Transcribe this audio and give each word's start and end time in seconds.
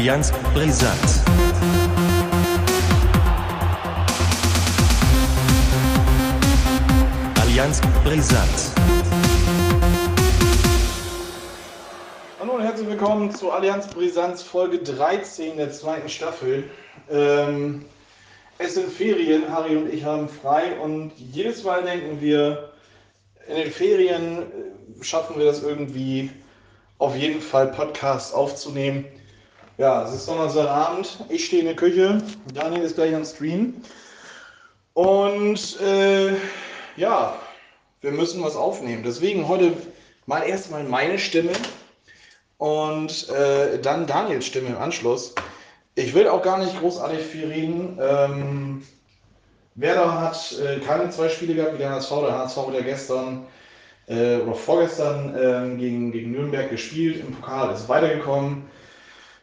Allianz 0.00 0.32
Brisant. 0.54 0.98
Allianz 7.38 7.82
Brisant. 8.02 8.48
Hallo 12.40 12.52
und 12.52 12.62
herzlich 12.62 12.88
willkommen 12.88 13.30
zu 13.30 13.52
Allianz 13.52 13.88
Brisanz 13.88 14.40
Folge 14.40 14.78
13 14.78 15.58
der 15.58 15.70
zweiten 15.70 16.08
Staffel. 16.08 16.70
Ähm, 17.10 17.84
es 18.56 18.76
sind 18.76 18.90
Ferien, 18.90 19.52
Harry 19.52 19.76
und 19.76 19.92
ich 19.92 20.02
haben 20.02 20.30
frei 20.30 20.80
und 20.80 21.12
jedes 21.18 21.62
Mal 21.62 21.82
denken 21.82 22.22
wir, 22.22 22.72
in 23.46 23.56
den 23.56 23.70
Ferien 23.70 24.38
äh, 24.38 25.04
schaffen 25.04 25.36
wir 25.36 25.44
das 25.44 25.62
irgendwie 25.62 26.30
auf 26.96 27.14
jeden 27.14 27.42
Fall 27.42 27.66
Podcasts 27.66 28.32
aufzunehmen. 28.32 29.04
Ja, 29.80 30.04
es 30.04 30.14
ist 30.14 30.28
Donnerstagabend, 30.28 31.24
ich 31.30 31.46
stehe 31.46 31.60
in 31.60 31.66
der 31.66 31.74
Küche, 31.74 32.20
Daniel 32.52 32.82
ist 32.82 32.96
gleich 32.96 33.14
am 33.14 33.24
Stream 33.24 33.76
und 34.92 35.80
äh, 35.80 36.34
ja, 36.96 37.34
wir 38.02 38.10
müssen 38.10 38.42
was 38.42 38.56
aufnehmen. 38.56 39.02
Deswegen 39.02 39.48
heute 39.48 39.72
mal 40.26 40.42
erstmal 40.42 40.84
meine 40.84 41.18
Stimme 41.18 41.52
und 42.58 43.30
äh, 43.30 43.78
dann 43.80 44.06
Daniels 44.06 44.44
Stimme 44.44 44.68
im 44.68 44.76
Anschluss. 44.76 45.34
Ich 45.94 46.12
will 46.12 46.28
auch 46.28 46.42
gar 46.42 46.58
nicht 46.58 46.78
großartig 46.78 47.20
viel 47.20 47.46
reden. 47.46 47.98
Ähm, 48.02 48.82
Werder 49.76 50.20
hat 50.20 50.60
äh, 50.60 50.80
keine 50.80 51.08
zwei 51.08 51.30
Spiele 51.30 51.54
gehabt 51.54 51.72
wie 51.72 51.78
der 51.78 51.92
HSV. 51.92 52.10
Der 52.20 52.38
HSV 52.38 52.56
hat 52.58 52.74
ja 52.74 52.82
gestern 52.82 53.46
äh, 54.08 54.40
oder 54.40 54.54
vorgestern 54.54 55.34
ähm, 55.40 55.78
gegen, 55.78 56.12
gegen 56.12 56.32
Nürnberg 56.32 56.68
gespielt. 56.68 57.24
Im 57.26 57.34
Pokal 57.34 57.72
ist 57.72 57.88
weitergekommen. 57.88 58.68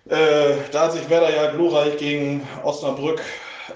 Äh, 0.10 0.56
da 0.72 0.84
hat 0.84 0.94
sich 0.94 1.10
Werder 1.10 1.36
ja 1.36 1.52
glorreich 1.52 1.98
gegen 1.98 2.48
Osnabrück 2.64 3.22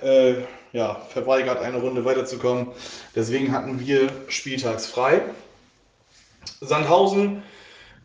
äh, 0.01 0.35
ja, 0.71 1.01
verweigert, 1.09 1.61
eine 1.61 1.77
Runde 1.77 2.05
weiterzukommen. 2.05 2.67
Deswegen 3.15 3.51
hatten 3.51 3.79
wir 3.79 4.09
spieltags 4.27 4.85
frei. 4.85 5.21
Sandhausen 6.61 7.43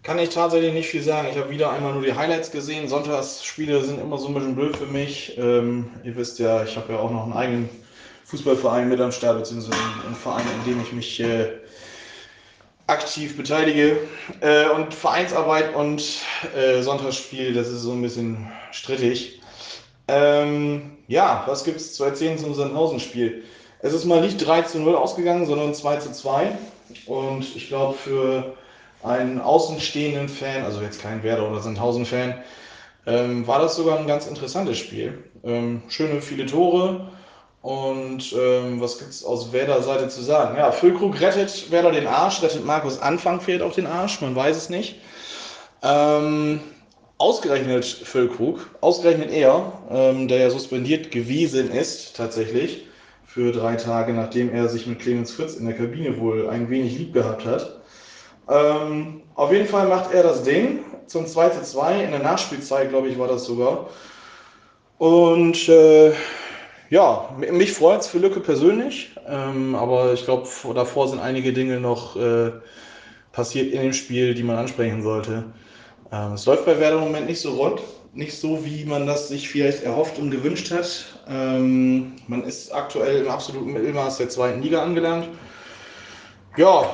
kann 0.02 0.18
ich 0.18 0.30
tatsächlich 0.30 0.72
nicht 0.72 0.88
viel 0.88 1.02
sagen. 1.02 1.28
Ich 1.30 1.38
habe 1.38 1.50
wieder 1.50 1.70
einmal 1.70 1.92
nur 1.92 2.02
die 2.02 2.14
Highlights 2.14 2.50
gesehen. 2.50 2.88
Sonntagsspiele 2.88 3.82
sind 3.84 4.00
immer 4.00 4.18
so 4.18 4.28
ein 4.28 4.34
bisschen 4.34 4.56
blöd 4.56 4.76
für 4.76 4.86
mich. 4.86 5.36
Ähm, 5.38 5.90
ihr 6.04 6.16
wisst 6.16 6.38
ja, 6.38 6.64
ich 6.64 6.76
habe 6.76 6.94
ja 6.94 6.98
auch 6.98 7.10
noch 7.10 7.24
einen 7.24 7.32
eigenen 7.32 7.68
Fußballverein 8.24 8.88
mit 8.88 9.00
am 9.00 9.12
Start, 9.12 9.38
beziehungsweise 9.38 9.80
einen 10.04 10.16
Verein, 10.16 10.46
in 10.60 10.72
dem 10.72 10.82
ich 10.82 10.92
mich 10.92 11.20
äh, 11.20 11.48
aktiv 12.86 13.36
beteilige. 13.36 13.98
Äh, 14.40 14.68
und 14.68 14.94
Vereinsarbeit 14.94 15.74
und 15.74 16.02
äh, 16.56 16.82
Sonntagsspiel, 16.82 17.54
das 17.54 17.68
ist 17.68 17.82
so 17.82 17.92
ein 17.92 18.02
bisschen 18.02 18.50
strittig. 18.70 19.40
Ähm, 20.08 20.96
ja, 21.08 21.44
was 21.46 21.64
gibt 21.64 21.78
es 21.78 21.94
zu 21.94 22.04
erzählen 22.04 22.38
zum 22.38 22.54
Sandhausen-Spiel? 22.54 23.44
Es 23.80 23.92
ist 23.92 24.04
mal 24.04 24.20
nicht 24.20 24.38
3 24.38 24.62
zu 24.62 24.78
0 24.78 24.94
ausgegangen, 24.94 25.46
sondern 25.46 25.74
2 25.74 25.96
zu 25.96 26.12
2. 26.12 26.56
Und 27.06 27.56
ich 27.56 27.68
glaube, 27.68 27.94
für 27.94 28.56
einen 29.02 29.40
außenstehenden 29.40 30.28
Fan, 30.28 30.64
also 30.64 30.80
jetzt 30.80 31.02
kein 31.02 31.22
Werder 31.22 31.50
oder 31.50 31.60
Sandhausen-Fan, 31.60 32.34
ähm, 33.06 33.46
war 33.46 33.60
das 33.60 33.76
sogar 33.76 33.98
ein 33.98 34.06
ganz 34.06 34.26
interessantes 34.26 34.78
Spiel. 34.78 35.24
Ähm, 35.44 35.82
schöne, 35.88 36.20
viele 36.22 36.46
Tore. 36.46 37.08
Und 37.62 38.32
ähm, 38.32 38.80
was 38.80 38.98
gibt 38.98 39.10
es 39.10 39.24
aus 39.24 39.52
Werder 39.52 39.82
Seite 39.82 40.08
zu 40.08 40.22
sagen? 40.22 40.56
Ja, 40.56 40.70
Füllkrug 40.70 41.20
rettet 41.20 41.70
Werder 41.70 41.90
den 41.90 42.06
Arsch, 42.06 42.42
rettet 42.42 42.64
Markus 42.64 43.00
Anfang 43.00 43.40
fehlt 43.40 43.62
auch 43.62 43.72
den 43.72 43.86
Arsch, 43.86 44.20
man 44.20 44.36
weiß 44.36 44.56
es 44.56 44.70
nicht. 44.70 45.00
Ähm, 45.82 46.60
ausgerechnet 47.18 47.84
Füllkrug, 47.84 48.70
ausgerechnet 48.80 49.30
er, 49.30 49.72
ähm, 49.90 50.28
der 50.28 50.38
ja 50.38 50.50
suspendiert 50.50 51.10
gewesen 51.10 51.70
ist, 51.70 52.16
tatsächlich, 52.16 52.86
für 53.24 53.52
drei 53.52 53.76
Tage, 53.76 54.12
nachdem 54.12 54.54
er 54.54 54.68
sich 54.68 54.86
mit 54.86 55.00
Clemens 55.00 55.32
Fritz 55.32 55.54
in 55.54 55.66
der 55.66 55.76
Kabine 55.76 56.18
wohl 56.20 56.48
ein 56.48 56.70
wenig 56.70 56.96
lieb 56.96 57.12
gehabt 57.12 57.44
hat. 57.44 57.80
Ähm, 58.48 59.22
auf 59.34 59.52
jeden 59.52 59.66
Fall 59.66 59.88
macht 59.88 60.12
er 60.12 60.22
das 60.22 60.42
Ding 60.42 60.84
zum 61.06 61.26
2 61.26 61.50
zu 61.50 61.62
2, 61.62 62.04
in 62.04 62.10
der 62.12 62.20
Nachspielzeit, 62.20 62.90
glaube 62.90 63.08
ich, 63.08 63.18
war 63.18 63.28
das 63.28 63.44
sogar. 63.44 63.90
Und 64.98 65.68
äh, 65.68 66.12
ja, 66.90 67.34
mich 67.38 67.72
freut 67.72 68.00
es 68.00 68.06
für 68.06 68.18
Lücke 68.18 68.40
persönlich, 68.40 69.10
ähm, 69.28 69.74
aber 69.74 70.12
ich 70.12 70.24
glaube, 70.24 70.48
davor 70.74 71.08
sind 71.08 71.20
einige 71.20 71.52
Dinge 71.52 71.80
noch 71.80 72.16
äh, 72.16 72.52
passiert 73.32 73.72
in 73.72 73.82
dem 73.82 73.92
Spiel, 73.92 74.34
die 74.34 74.42
man 74.42 74.56
ansprechen 74.56 75.02
sollte. 75.02 75.44
Ähm, 76.12 76.32
es 76.32 76.46
läuft 76.46 76.64
bei 76.64 76.78
Werder 76.78 76.96
im 76.96 77.04
Moment 77.04 77.26
nicht 77.26 77.40
so 77.40 77.54
rund, 77.54 77.80
nicht 78.14 78.38
so, 78.38 78.64
wie 78.64 78.84
man 78.84 79.06
das 79.06 79.28
sich 79.28 79.48
vielleicht 79.48 79.82
erhofft 79.82 80.18
und 80.18 80.30
gewünscht 80.30 80.70
hat. 80.70 81.04
Ähm, 81.28 82.12
man 82.28 82.44
ist 82.44 82.72
aktuell 82.72 83.22
im 83.22 83.28
absoluten 83.28 83.72
Mittelmaß 83.72 84.18
der 84.18 84.28
zweiten 84.28 84.62
Liga 84.62 84.82
angelangt. 84.82 85.28
Ja, 86.56 86.88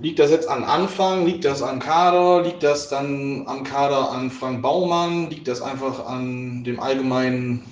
liegt 0.00 0.18
das 0.18 0.30
jetzt 0.30 0.48
an 0.48 0.64
Anfang? 0.64 1.26
Liegt 1.26 1.44
das 1.44 1.62
an 1.62 1.78
Kader? 1.78 2.42
Liegt 2.42 2.62
das 2.62 2.88
dann 2.88 3.44
am 3.46 3.62
Kader 3.62 4.10
an 4.10 4.30
Frank 4.30 4.62
Baumann? 4.62 5.30
Liegt 5.30 5.46
das 5.46 5.62
einfach 5.62 6.06
an 6.06 6.64
dem 6.64 6.80
allgemeinen, 6.80 7.62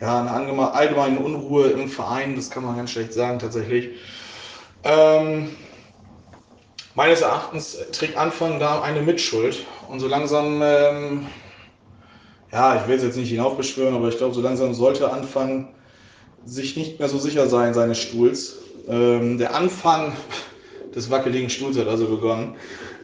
ja, 0.00 0.20
einer 0.20 0.74
allgemeinen 0.74 1.18
Unruhe 1.18 1.68
im 1.68 1.88
Verein? 1.88 2.36
Das 2.36 2.50
kann 2.50 2.64
man 2.64 2.76
ganz 2.76 2.90
schlecht 2.90 3.12
sagen, 3.12 3.38
tatsächlich. 3.38 3.90
Ähm, 4.84 5.50
meines 6.94 7.20
Erachtens 7.20 7.76
trägt 7.92 8.16
Anfang 8.16 8.58
da 8.58 8.82
eine 8.82 9.02
Mitschuld. 9.02 9.66
Und 9.88 10.00
so 10.00 10.08
langsam, 10.08 10.60
ähm, 10.62 11.26
ja, 12.52 12.76
ich 12.76 12.88
will 12.88 12.96
es 12.96 13.02
jetzt 13.02 13.16
nicht 13.16 13.30
hinaufbeschwören, 13.30 13.94
aber 13.94 14.08
ich 14.08 14.18
glaube, 14.18 14.34
so 14.34 14.40
langsam 14.40 14.74
sollte 14.74 15.10
Anfang 15.10 15.74
sich 16.44 16.76
nicht 16.76 16.98
mehr 16.98 17.08
so 17.08 17.18
sicher 17.18 17.48
sein 17.48 17.74
seines 17.74 17.98
Stuhls. 17.98 18.58
Ähm, 18.88 19.38
der 19.38 19.54
Anfang 19.54 20.12
des 20.94 21.10
wackeligen 21.10 21.50
Stuhls 21.50 21.78
hat 21.78 21.88
also 21.88 22.06
begonnen. 22.06 22.56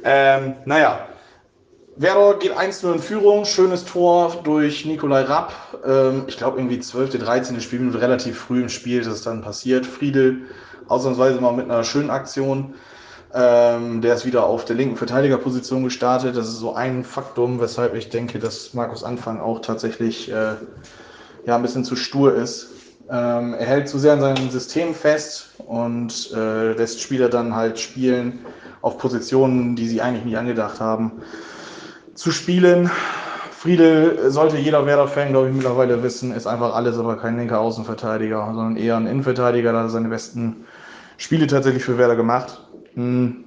Ähm, 0.05 0.55
naja, 0.65 1.09
Werder 1.97 2.39
geht 2.41 2.53
1-0 2.53 2.95
in 2.95 2.99
Führung, 2.99 3.45
schönes 3.45 3.85
Tor 3.85 4.41
durch 4.43 4.85
Nikolai 4.85 5.23
Rapp. 5.23 5.53
Ähm, 5.87 6.25
ich 6.27 6.37
glaube 6.37 6.59
irgendwie 6.59 6.81
12., 6.81 7.19
13. 7.19 7.61
Spielminute, 7.61 8.01
relativ 8.01 8.37
früh 8.37 8.63
im 8.63 8.69
Spiel 8.69 9.01
ist 9.01 9.07
es 9.07 9.23
dann 9.23 9.43
passiert. 9.43 9.87
Friedel 9.87 10.43
ausnahmsweise 10.89 11.41
mal 11.41 11.53
mit 11.53 11.67
einer 11.71 11.85
schönen 11.85 12.11
Aktion. 12.11 12.75
Ähm, 13.33 14.01
der 14.01 14.15
ist 14.15 14.27
wieder 14.27 14.45
auf 14.45 14.65
der 14.65 14.75
linken 14.75 14.97
Verteidigerposition 14.97 15.85
gestartet. 15.85 16.37
Das 16.37 16.49
ist 16.49 16.59
so 16.59 16.75
ein 16.75 17.05
Faktum, 17.05 17.61
weshalb 17.61 17.95
ich 17.95 18.09
denke, 18.09 18.41
dass 18.41 18.75
Markus 18.75 19.05
Anfang 19.05 19.41
auch 19.41 19.61
tatsächlich 19.61 20.29
äh, 20.33 20.55
ja, 21.47 21.55
ein 21.55 21.63
bisschen 21.63 21.85
zu 21.85 21.95
stur 21.95 22.35
ist. 22.35 22.71
Ähm, 23.09 23.55
er 23.55 23.67
hält 23.67 23.89
zu 23.89 24.01
sehr 24.01 24.15
an 24.15 24.21
seinem 24.21 24.51
System 24.51 24.95
fest 24.95 25.51
und 25.59 26.33
äh, 26.35 26.73
lässt 26.73 27.01
Spieler 27.01 27.29
dann 27.29 27.55
halt 27.55 27.79
spielen 27.79 28.45
auf 28.83 28.99
Positionen, 28.99 29.77
die 29.77 29.87
sie 29.87 30.01
eigentlich 30.01 30.25
nicht 30.25 30.39
angedacht 30.39 30.81
haben 30.81 31.23
zu 32.15 32.31
spielen. 32.31 32.91
Friedel 33.51 34.31
sollte 34.31 34.59
jeder 34.59 34.85
Werder-Fan, 34.85 35.31
glaube 35.31 35.49
ich, 35.49 35.55
mittlerweile 35.55 36.03
wissen, 36.03 36.33
ist 36.35 36.47
einfach 36.47 36.75
alles, 36.75 36.99
aber 36.99 37.17
kein 37.17 37.39
linker 37.39 37.61
Außenverteidiger, 37.61 38.45
sondern 38.47 38.77
eher 38.77 38.97
ein 38.97 39.07
Innenverteidiger. 39.07 39.73
Da 39.73 39.79
hat 39.79 39.87
er 39.87 39.91
seine 39.91 40.09
besten 40.09 40.67
Spiele 41.17 41.47
tatsächlich 41.47 41.83
für 41.83 41.97
Werder 41.97 42.17
gemacht. 42.17 42.61
Hm. 42.95 43.45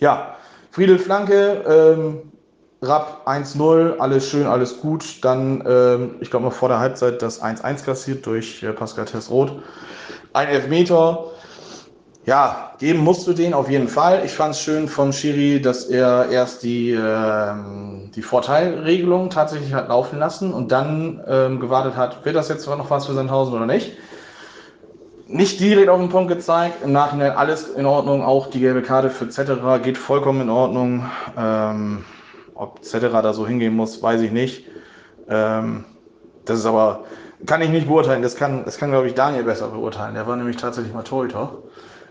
Ja, 0.00 0.36
Friedel 0.70 0.98
Flanke, 0.98 1.62
ähm, 1.68 2.32
Rapp 2.80 3.26
1-0, 3.26 3.98
alles 3.98 4.28
schön, 4.28 4.46
alles 4.46 4.80
gut. 4.80 5.22
Dann, 5.22 5.62
ähm, 5.66 6.14
ich 6.20 6.30
glaube 6.30 6.46
noch 6.46 6.54
vor 6.54 6.70
der 6.70 6.78
Halbzeit 6.78 7.20
das 7.20 7.42
1-1 7.42 7.84
kassiert 7.84 8.24
durch 8.24 8.62
äh, 8.62 8.72
Pascal 8.72 9.04
Tess-Roth. 9.04 9.52
Ein 10.32 10.48
Elfmeter. 10.48 11.31
Ja, 12.24 12.72
geben 12.78 13.00
musst 13.00 13.26
du 13.26 13.32
den 13.32 13.52
auf 13.52 13.68
jeden 13.68 13.88
Fall. 13.88 14.22
Ich 14.24 14.32
fand 14.32 14.54
es 14.54 14.60
schön 14.60 14.86
vom 14.86 15.12
Schiri, 15.12 15.60
dass 15.60 15.86
er 15.86 16.28
erst 16.30 16.62
die, 16.62 16.90
ähm, 16.90 18.10
die 18.14 18.22
Vorteilregelung 18.22 19.28
tatsächlich 19.28 19.74
hat 19.74 19.88
laufen 19.88 20.20
lassen 20.20 20.54
und 20.54 20.70
dann 20.70 21.20
ähm, 21.26 21.58
gewartet 21.58 21.96
hat, 21.96 22.24
wird 22.24 22.36
das 22.36 22.48
jetzt 22.48 22.66
noch 22.68 22.90
was 22.90 23.06
für 23.06 23.14
Sandhausen 23.14 23.54
oder 23.54 23.66
nicht 23.66 23.96
nicht 25.32 25.60
direkt 25.60 25.88
auf 25.88 25.98
den 25.98 26.10
Punkt 26.10 26.28
gezeigt. 26.28 26.84
Im 26.84 26.92
Nachhinein 26.92 27.32
alles 27.32 27.68
in 27.68 27.86
Ordnung. 27.86 28.22
Auch 28.22 28.48
die 28.48 28.60
gelbe 28.60 28.82
Karte 28.82 29.10
für 29.10 29.28
Zetterer 29.28 29.78
geht 29.78 29.96
vollkommen 29.96 30.42
in 30.42 30.50
Ordnung. 30.50 31.06
Ähm, 31.36 32.04
ob 32.54 32.84
Zetterer 32.84 33.22
da 33.22 33.32
so 33.32 33.46
hingehen 33.46 33.74
muss, 33.74 34.02
weiß 34.02 34.20
ich 34.20 34.30
nicht. 34.30 34.66
Ähm, 35.28 35.84
das 36.44 36.58
ist 36.58 36.66
aber, 36.66 37.04
kann 37.46 37.62
ich 37.62 37.70
nicht 37.70 37.88
beurteilen. 37.88 38.22
Das 38.22 38.36
kann, 38.36 38.64
das 38.64 38.76
kann 38.76 38.90
glaube 38.90 39.08
ich, 39.08 39.14
Daniel 39.14 39.44
besser 39.44 39.68
beurteilen. 39.68 40.14
Der 40.14 40.26
war 40.26 40.36
nämlich 40.36 40.56
tatsächlich 40.56 40.92
mal 40.92 41.02
Torhüter. 41.02 41.54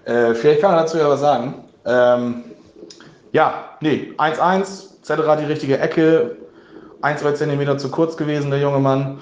Äh, 0.05 0.33
vielleicht 0.33 0.61
kann 0.61 0.73
er 0.73 0.81
dazu 0.81 0.97
ja 0.97 1.09
was 1.09 1.19
sagen. 1.19 1.63
Ähm, 1.85 2.43
ja, 3.31 3.53
nee, 3.81 4.13
1-1. 4.17 5.01
Zetterer 5.01 5.35
die 5.35 5.45
richtige 5.45 5.79
Ecke. 5.79 6.37
Ein, 7.01 7.17
zwei 7.17 7.31
Zentimeter 7.31 7.77
zu 7.77 7.89
kurz 7.89 8.17
gewesen, 8.17 8.51
der 8.51 8.59
junge 8.59 8.79
Mann. 8.79 9.19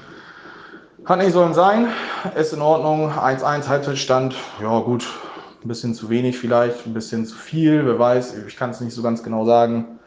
Hat 1.05 1.19
nicht 1.19 1.31
sollen 1.31 1.53
sein, 1.53 1.87
ist 2.35 2.53
in 2.53 2.61
Ordnung. 2.61 3.11
1-1 3.11 3.67
Halbzeitstand, 3.67 4.35
ja 4.61 4.79
gut, 4.79 5.07
ein 5.63 5.67
bisschen 5.67 5.95
zu 5.95 6.09
wenig 6.09 6.37
vielleicht, 6.37 6.85
ein 6.85 6.93
bisschen 6.93 7.25
zu 7.25 7.35
viel, 7.35 7.85
wer 7.85 7.97
weiß, 7.97 8.35
ich 8.45 8.57
kann 8.57 8.71
es 8.71 8.81
nicht 8.81 8.93
so 8.93 9.01
ganz 9.01 9.23
genau 9.23 9.45
sagen. 9.45 9.99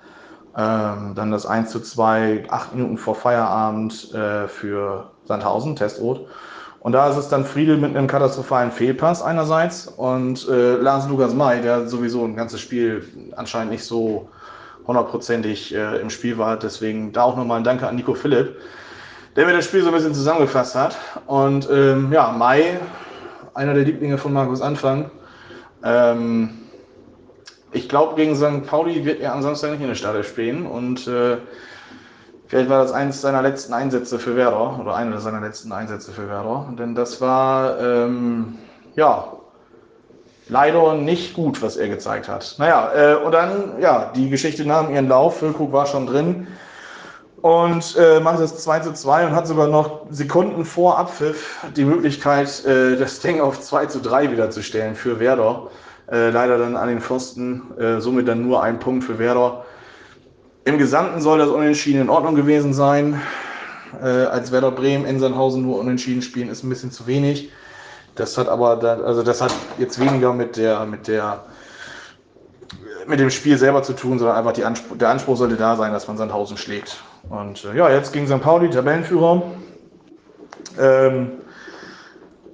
Ähm, 0.57 1.15
dann 1.15 1.31
das 1.31 1.47
1 1.47 1.71
zu 1.71 1.81
2, 1.81 2.45
acht 2.51 2.75
Minuten 2.75 2.99
vor 2.99 3.15
Feierabend 3.15 4.13
äh, 4.15 4.47
für 4.49 5.11
Sandhausen, 5.25 5.77
Testrot. 5.77 6.27
Und 6.83 6.93
da 6.93 7.09
ist 7.09 7.17
es 7.17 7.29
dann 7.29 7.45
Friedel 7.45 7.77
mit 7.77 7.97
einem 7.97 8.09
katastrophalen 8.09 8.73
Fehlpass 8.73 9.23
einerseits 9.23 9.87
und 9.87 10.49
äh, 10.49 10.75
Lars 10.75 11.09
Lukas 11.09 11.33
May, 11.33 11.63
der 11.63 11.89
sowieso 11.89 12.25
ein 12.25 12.35
ganzes 12.35 12.61
Spiel 12.61 13.05
anscheinend 13.37 13.71
nicht 13.71 13.85
so 13.85 14.29
hundertprozentig 14.89 15.73
äh, 15.73 16.01
im 16.01 16.11
Spiel 16.11 16.39
war. 16.39 16.59
Deswegen 16.59 17.13
da 17.13 17.23
auch 17.23 17.37
nochmal 17.37 17.59
ein 17.59 17.65
Danke 17.65 17.87
an 17.87 17.95
Nico 17.95 18.15
Philipp, 18.15 18.57
der 19.37 19.47
mir 19.47 19.53
das 19.53 19.67
Spiel 19.67 19.83
so 19.83 19.91
ein 19.91 19.95
bisschen 19.95 20.13
zusammengefasst 20.13 20.75
hat. 20.75 20.97
Und 21.29 21.69
ähm, 21.71 22.13
ja, 22.13 22.33
Mai, 22.33 22.81
einer 23.55 23.75
der 23.75 23.85
Lieblinge 23.85 24.19
von 24.19 24.33
Markus 24.33 24.61
Anfang. 24.61 25.09
Ähm, 25.85 26.51
ich 27.71 27.89
glaube, 27.89 28.17
gegen 28.17 28.35
St. 28.35 28.67
Pauli 28.67 29.05
wird 29.05 29.21
er 29.21 29.35
am 29.35 29.43
Samstag 29.43 29.71
nicht 29.71 29.83
in 29.83 29.87
der 29.87 29.95
Stadion 29.95 30.25
spielen 30.25 30.67
und 30.67 31.07
äh, 31.07 31.37
vielleicht 32.53 32.69
war 32.69 32.83
das 32.83 32.93
eines 32.93 33.23
seiner 33.23 33.41
letzten 33.41 33.73
Einsätze 33.73 34.19
für 34.19 34.37
Werder 34.37 34.79
oder 34.79 34.95
einer 34.95 35.19
seiner 35.21 35.41
letzten 35.41 35.73
Einsätze 35.73 36.13
für 36.13 36.29
Werder. 36.29 36.69
Denn 36.79 36.95
das 36.95 37.19
war, 37.19 37.81
ähm, 37.81 38.59
ja, 38.95 39.33
leider 40.51 40.93
nicht 40.93 41.33
gut, 41.33 41.63
was 41.63 41.79
er 41.79 41.89
gezeigt 41.89 42.29
hat. 42.29 42.57
Naja, 42.59 42.93
äh, 42.95 43.15
und 43.15 43.33
dann, 43.33 43.81
ja, 43.81 44.13
die 44.15 44.29
Geschichte 44.29 44.67
nahm 44.67 44.93
ihren 44.93 45.09
Lauf. 45.09 45.39
Füllkrug 45.39 45.73
war 45.73 45.87
schon 45.87 46.07
drin 46.07 46.47
und 47.41 47.97
äh, 47.99 48.21
macht 48.21 48.39
das 48.41 48.59
2 48.59 48.81
zu 48.81 48.93
2 48.93 49.29
und 49.29 49.35
hat 49.35 49.47
sogar 49.47 49.69
noch 49.69 50.03
Sekunden 50.11 50.67
vor 50.67 50.99
Abpfiff 50.99 51.65
die 51.75 51.87
Möglichkeit, 51.87 52.67
äh, 52.67 52.99
das 52.99 53.21
Ding 53.21 53.41
auf 53.41 53.63
2 53.63 53.87
zu 53.87 54.01
3 54.01 54.31
wiederzustellen 54.31 54.95
für 54.95 55.19
Werder. 55.19 55.69
Äh, 56.11 56.29
leider 56.29 56.59
dann 56.59 56.77
an 56.77 56.89
den 56.89 57.01
Pfosten, 57.01 57.63
äh, 57.79 57.99
somit 57.99 58.29
dann 58.29 58.47
nur 58.47 58.63
ein 58.63 58.79
Punkt 58.79 59.05
für 59.05 59.19
Werder. 59.19 59.65
Im 60.65 60.79
Gesamten 60.79 61.21
soll 61.21 61.39
das 61.39 61.49
Unentschieden 61.49 62.03
in 62.03 62.09
Ordnung 62.09 62.37
gewesen 62.37 62.73
sein. 62.73 63.21
Äh, 64.01 64.07
als 64.07 64.53
Werder 64.53 64.71
Bremen 64.71 65.05
in 65.07 65.19
Sandhausen 65.19 65.63
nur 65.63 65.79
Unentschieden 65.79 66.23
spielen, 66.23 66.49
ist 66.49 66.63
ein 66.63 66.69
bisschen 66.69 66.93
zu 66.93 67.07
wenig. 67.09 67.51
Das 68.15 68.39
hat 68.39 68.49
aber, 68.49 68.77
dann, 68.77 69.03
also 69.03 69.23
das 69.25 69.41
hat 69.41 69.53
jetzt 69.79 69.99
weniger 69.99 70.33
mit 70.33 70.57
der, 70.57 70.87
mit 70.87 71.09
der, 71.09 71.45
mit 73.09 73.19
dem 73.19 73.31
Spiel 73.31 73.59
selber 73.59 73.83
zu 73.83 73.93
tun, 73.93 74.21
sondern 74.21 74.37
einfach 74.37 74.65
Anspruch, 74.65 74.97
der 74.99 75.09
Anspruch 75.09 75.37
sollte 75.37 75.57
da 75.57 75.77
sein, 75.77 75.93
dass 75.93 76.07
man 76.07 76.17
Sandhausen 76.17 76.57
schlägt. 76.57 77.03
Und 77.29 77.65
äh, 77.65 77.77
ja, 77.77 77.91
jetzt 77.91 78.13
gegen 78.13 78.29
St. 78.29 78.41
Pauli, 78.41 78.71
Tabellenführer. 78.71 79.43
Ähm, 80.79 81.33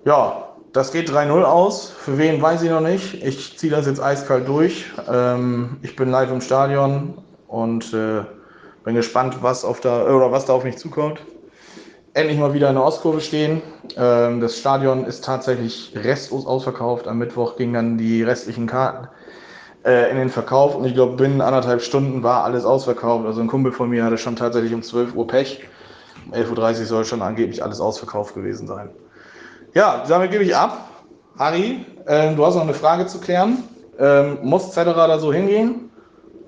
ja, 0.06 0.49
das 0.72 0.93
geht 0.93 1.11
3-0 1.11 1.43
aus. 1.43 1.90
Für 1.90 2.16
wen 2.16 2.40
weiß 2.40 2.62
ich 2.62 2.70
noch 2.70 2.81
nicht. 2.81 3.22
Ich 3.22 3.58
ziehe 3.58 3.70
das 3.70 3.87
jetzt 3.87 4.00
eiskalt 4.00 4.49
durch. 4.49 4.87
Ähm, 5.12 5.76
ich 5.82 5.94
bin 5.94 6.11
live 6.11 6.31
im 6.31 6.40
Stadion 6.40 7.19
und 7.49 7.93
äh, 7.93 8.23
bin 8.85 8.95
gespannt, 8.95 9.39
was 9.43 9.65
auf 9.65 9.81
da 9.81 10.05
oder 10.05 10.31
was 10.31 10.45
da 10.47 10.53
auf 10.53 10.65
mich 10.65 10.79
zukommt. 10.79 11.21
Endlich 12.15 12.39
mal 12.39 12.55
wieder 12.55 12.69
in 12.69 12.75
der 12.75 12.85
Ostkurve 12.85 13.21
stehen. 13.21 13.62
Ähm, 13.97 14.41
das 14.41 14.59
Stadion 14.59 15.05
ist 15.05 15.25
tatsächlich 15.25 15.93
restlos 15.95 16.47
ausverkauft. 16.47 17.06
Am 17.06 17.19
Mittwoch 17.19 17.56
gingen 17.56 17.75
dann 17.75 17.99
die 17.99 18.23
restlichen 18.23 18.67
Karten 18.67 19.09
äh, 19.85 20.11
in 20.11 20.17
den 20.17 20.31
Verkauf 20.31 20.75
und 20.75 20.85
ich 20.85 20.95
glaube, 20.95 21.17
binnen 21.17 21.41
anderthalb 21.41 21.83
Stunden 21.83 22.23
war 22.23 22.45
alles 22.45 22.65
ausverkauft. 22.65 23.27
Also 23.27 23.41
ein 23.41 23.47
Kumpel 23.47 23.73
von 23.73 23.91
mir 23.91 24.05
hatte 24.05 24.19
schon 24.19 24.37
tatsächlich 24.37 24.75
um 24.75 24.83
12 24.83 25.15
Uhr 25.15 25.27
Pech. 25.27 25.61
Um 26.27 26.35
11.30 26.35 26.81
Uhr 26.81 26.87
soll 26.87 27.05
schon 27.05 27.23
angeblich 27.23 27.62
alles 27.62 27.81
ausverkauft 27.81 28.35
gewesen 28.35 28.67
sein. 28.67 28.91
Ja, 29.75 30.05
damit 30.09 30.31
gebe 30.31 30.45
ich 30.45 30.56
ab. 30.56 30.89
Harry, 31.39 31.85
äh, 32.06 32.35
du 32.35 32.45
hast 32.45 32.55
noch 32.55 32.62
eine 32.62 32.75
Frage 32.75 33.06
zu 33.06 33.21
klären. 33.21 33.62
Ähm, 33.99 34.39
muss 34.43 34.73
Zetterer 34.73 35.09
da 35.09 35.19
so 35.19 35.33
hingehen? 35.33 35.88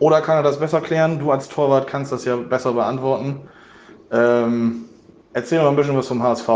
Oder 0.01 0.23
kann 0.23 0.37
er 0.37 0.43
das 0.43 0.59
besser 0.59 0.81
klären? 0.81 1.19
Du 1.19 1.31
als 1.31 1.49
Torwart 1.49 1.87
kannst 1.87 2.11
das 2.11 2.25
ja 2.25 2.35
besser 2.37 2.73
beantworten. 2.73 3.43
Ähm, 4.11 4.87
erzähl 5.35 5.61
mal 5.61 5.69
ein 5.69 5.77
bisschen 5.77 5.97
was 5.97 6.09
vom 6.09 6.23
HSV. 6.23 6.49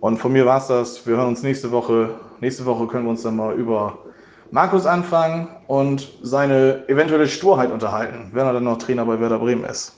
Und 0.00 0.16
von 0.16 0.32
mir 0.32 0.46
war 0.46 0.56
es 0.56 0.68
das. 0.68 1.06
Wir 1.06 1.18
hören 1.18 1.28
uns 1.28 1.42
nächste 1.42 1.70
Woche. 1.70 2.18
Nächste 2.40 2.64
Woche 2.64 2.86
können 2.86 3.04
wir 3.04 3.10
uns 3.10 3.22
dann 3.22 3.36
mal 3.36 3.54
über 3.54 3.98
Markus 4.50 4.86
anfangen 4.86 5.48
und 5.66 6.10
seine 6.22 6.88
eventuelle 6.88 7.28
Sturheit 7.28 7.70
unterhalten, 7.70 8.30
wenn 8.32 8.46
er 8.46 8.54
dann 8.54 8.64
noch 8.64 8.78
Trainer 8.78 9.04
bei 9.04 9.20
Werder 9.20 9.38
Bremen 9.38 9.64
ist. 9.64 9.94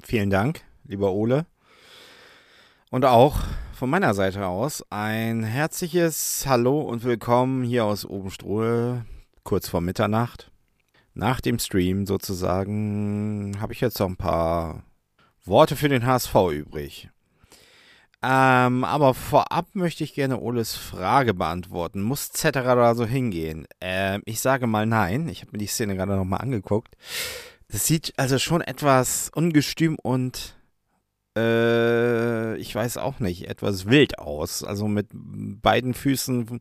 Vielen 0.00 0.30
Dank, 0.30 0.62
lieber 0.84 1.10
Ole. 1.10 1.44
Und 2.90 3.04
auch 3.04 3.38
von 3.74 3.90
meiner 3.90 4.14
Seite 4.14 4.46
aus 4.46 4.84
ein 4.90 5.42
herzliches 5.42 6.44
Hallo 6.46 6.80
und 6.82 7.02
Willkommen 7.02 7.64
hier 7.64 7.84
aus 7.84 8.04
Obenstruhe, 8.04 9.04
kurz 9.42 9.68
vor 9.68 9.80
Mitternacht. 9.80 10.52
Nach 11.14 11.40
dem 11.40 11.58
Stream 11.58 12.06
sozusagen 12.06 13.56
habe 13.60 13.72
ich 13.72 13.80
jetzt 13.80 13.98
noch 13.98 14.08
ein 14.08 14.16
paar 14.16 14.84
Worte 15.44 15.76
für 15.76 15.88
den 15.88 16.06
HSV 16.06 16.34
übrig. 16.52 17.08
Ähm, 18.22 18.84
aber 18.84 19.14
vorab 19.14 19.68
möchte 19.72 20.04
ich 20.04 20.14
gerne 20.14 20.40
Oles 20.40 20.76
Frage 20.76 21.32
beantworten. 21.32 22.02
Muss 22.02 22.30
Zetterer 22.30 22.76
da 22.76 22.94
so 22.94 23.06
hingehen? 23.06 23.66
Ähm, 23.80 24.22
ich 24.26 24.40
sage 24.40 24.66
mal 24.66 24.84
nein. 24.86 25.28
Ich 25.28 25.40
habe 25.40 25.52
mir 25.52 25.58
die 25.58 25.66
Szene 25.66 25.96
gerade 25.96 26.16
nochmal 26.16 26.42
angeguckt. 26.42 26.96
Das 27.68 27.86
sieht 27.86 28.12
also 28.18 28.38
schon 28.38 28.60
etwas 28.60 29.30
ungestüm 29.34 29.96
und 30.02 30.54
äh, 31.36 32.56
ich 32.56 32.74
weiß 32.74 32.98
auch 32.98 33.20
nicht, 33.20 33.48
etwas 33.48 33.86
wild 33.86 34.18
aus. 34.18 34.64
Also 34.64 34.86
mit 34.86 35.08
beiden 35.12 35.94
Füßen 35.94 36.60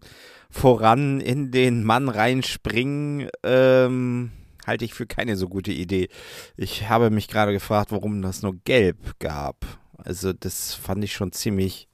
voran 0.49 1.19
in 1.19 1.51
den 1.51 1.83
Mann 1.83 2.07
reinspringen, 2.07 3.29
ähm, 3.43 4.31
halte 4.69 4.85
ich 4.85 4.93
für 4.93 5.05
keine 5.05 5.35
so 5.35 5.49
gute 5.49 5.71
Idee. 5.71 6.07
Ich 6.55 6.87
habe 6.87 7.09
mich 7.09 7.27
gerade 7.27 7.51
gefragt, 7.51 7.91
warum 7.91 8.21
das 8.21 8.41
nur 8.41 8.55
gelb 8.63 9.19
gab. 9.19 9.65
Also 9.97 10.31
das 10.31 10.75
fand 10.75 11.03
ich 11.03 11.13
schon 11.13 11.33
ziemlich, 11.33 11.89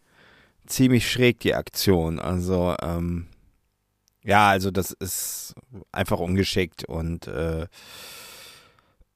ziemlich 0.68 1.10
schräg, 1.10 1.39
die 1.39 1.56
Aktion. 1.56 2.19
Also, 2.19 2.75
ähm, 2.81 3.27
ja, 4.24 4.50
also 4.50 4.72
das 4.72 4.92
ist 4.92 5.56
einfach 5.92 6.19
ungeschickt 6.19 6.83
und 6.86 7.27
äh, 7.27 7.68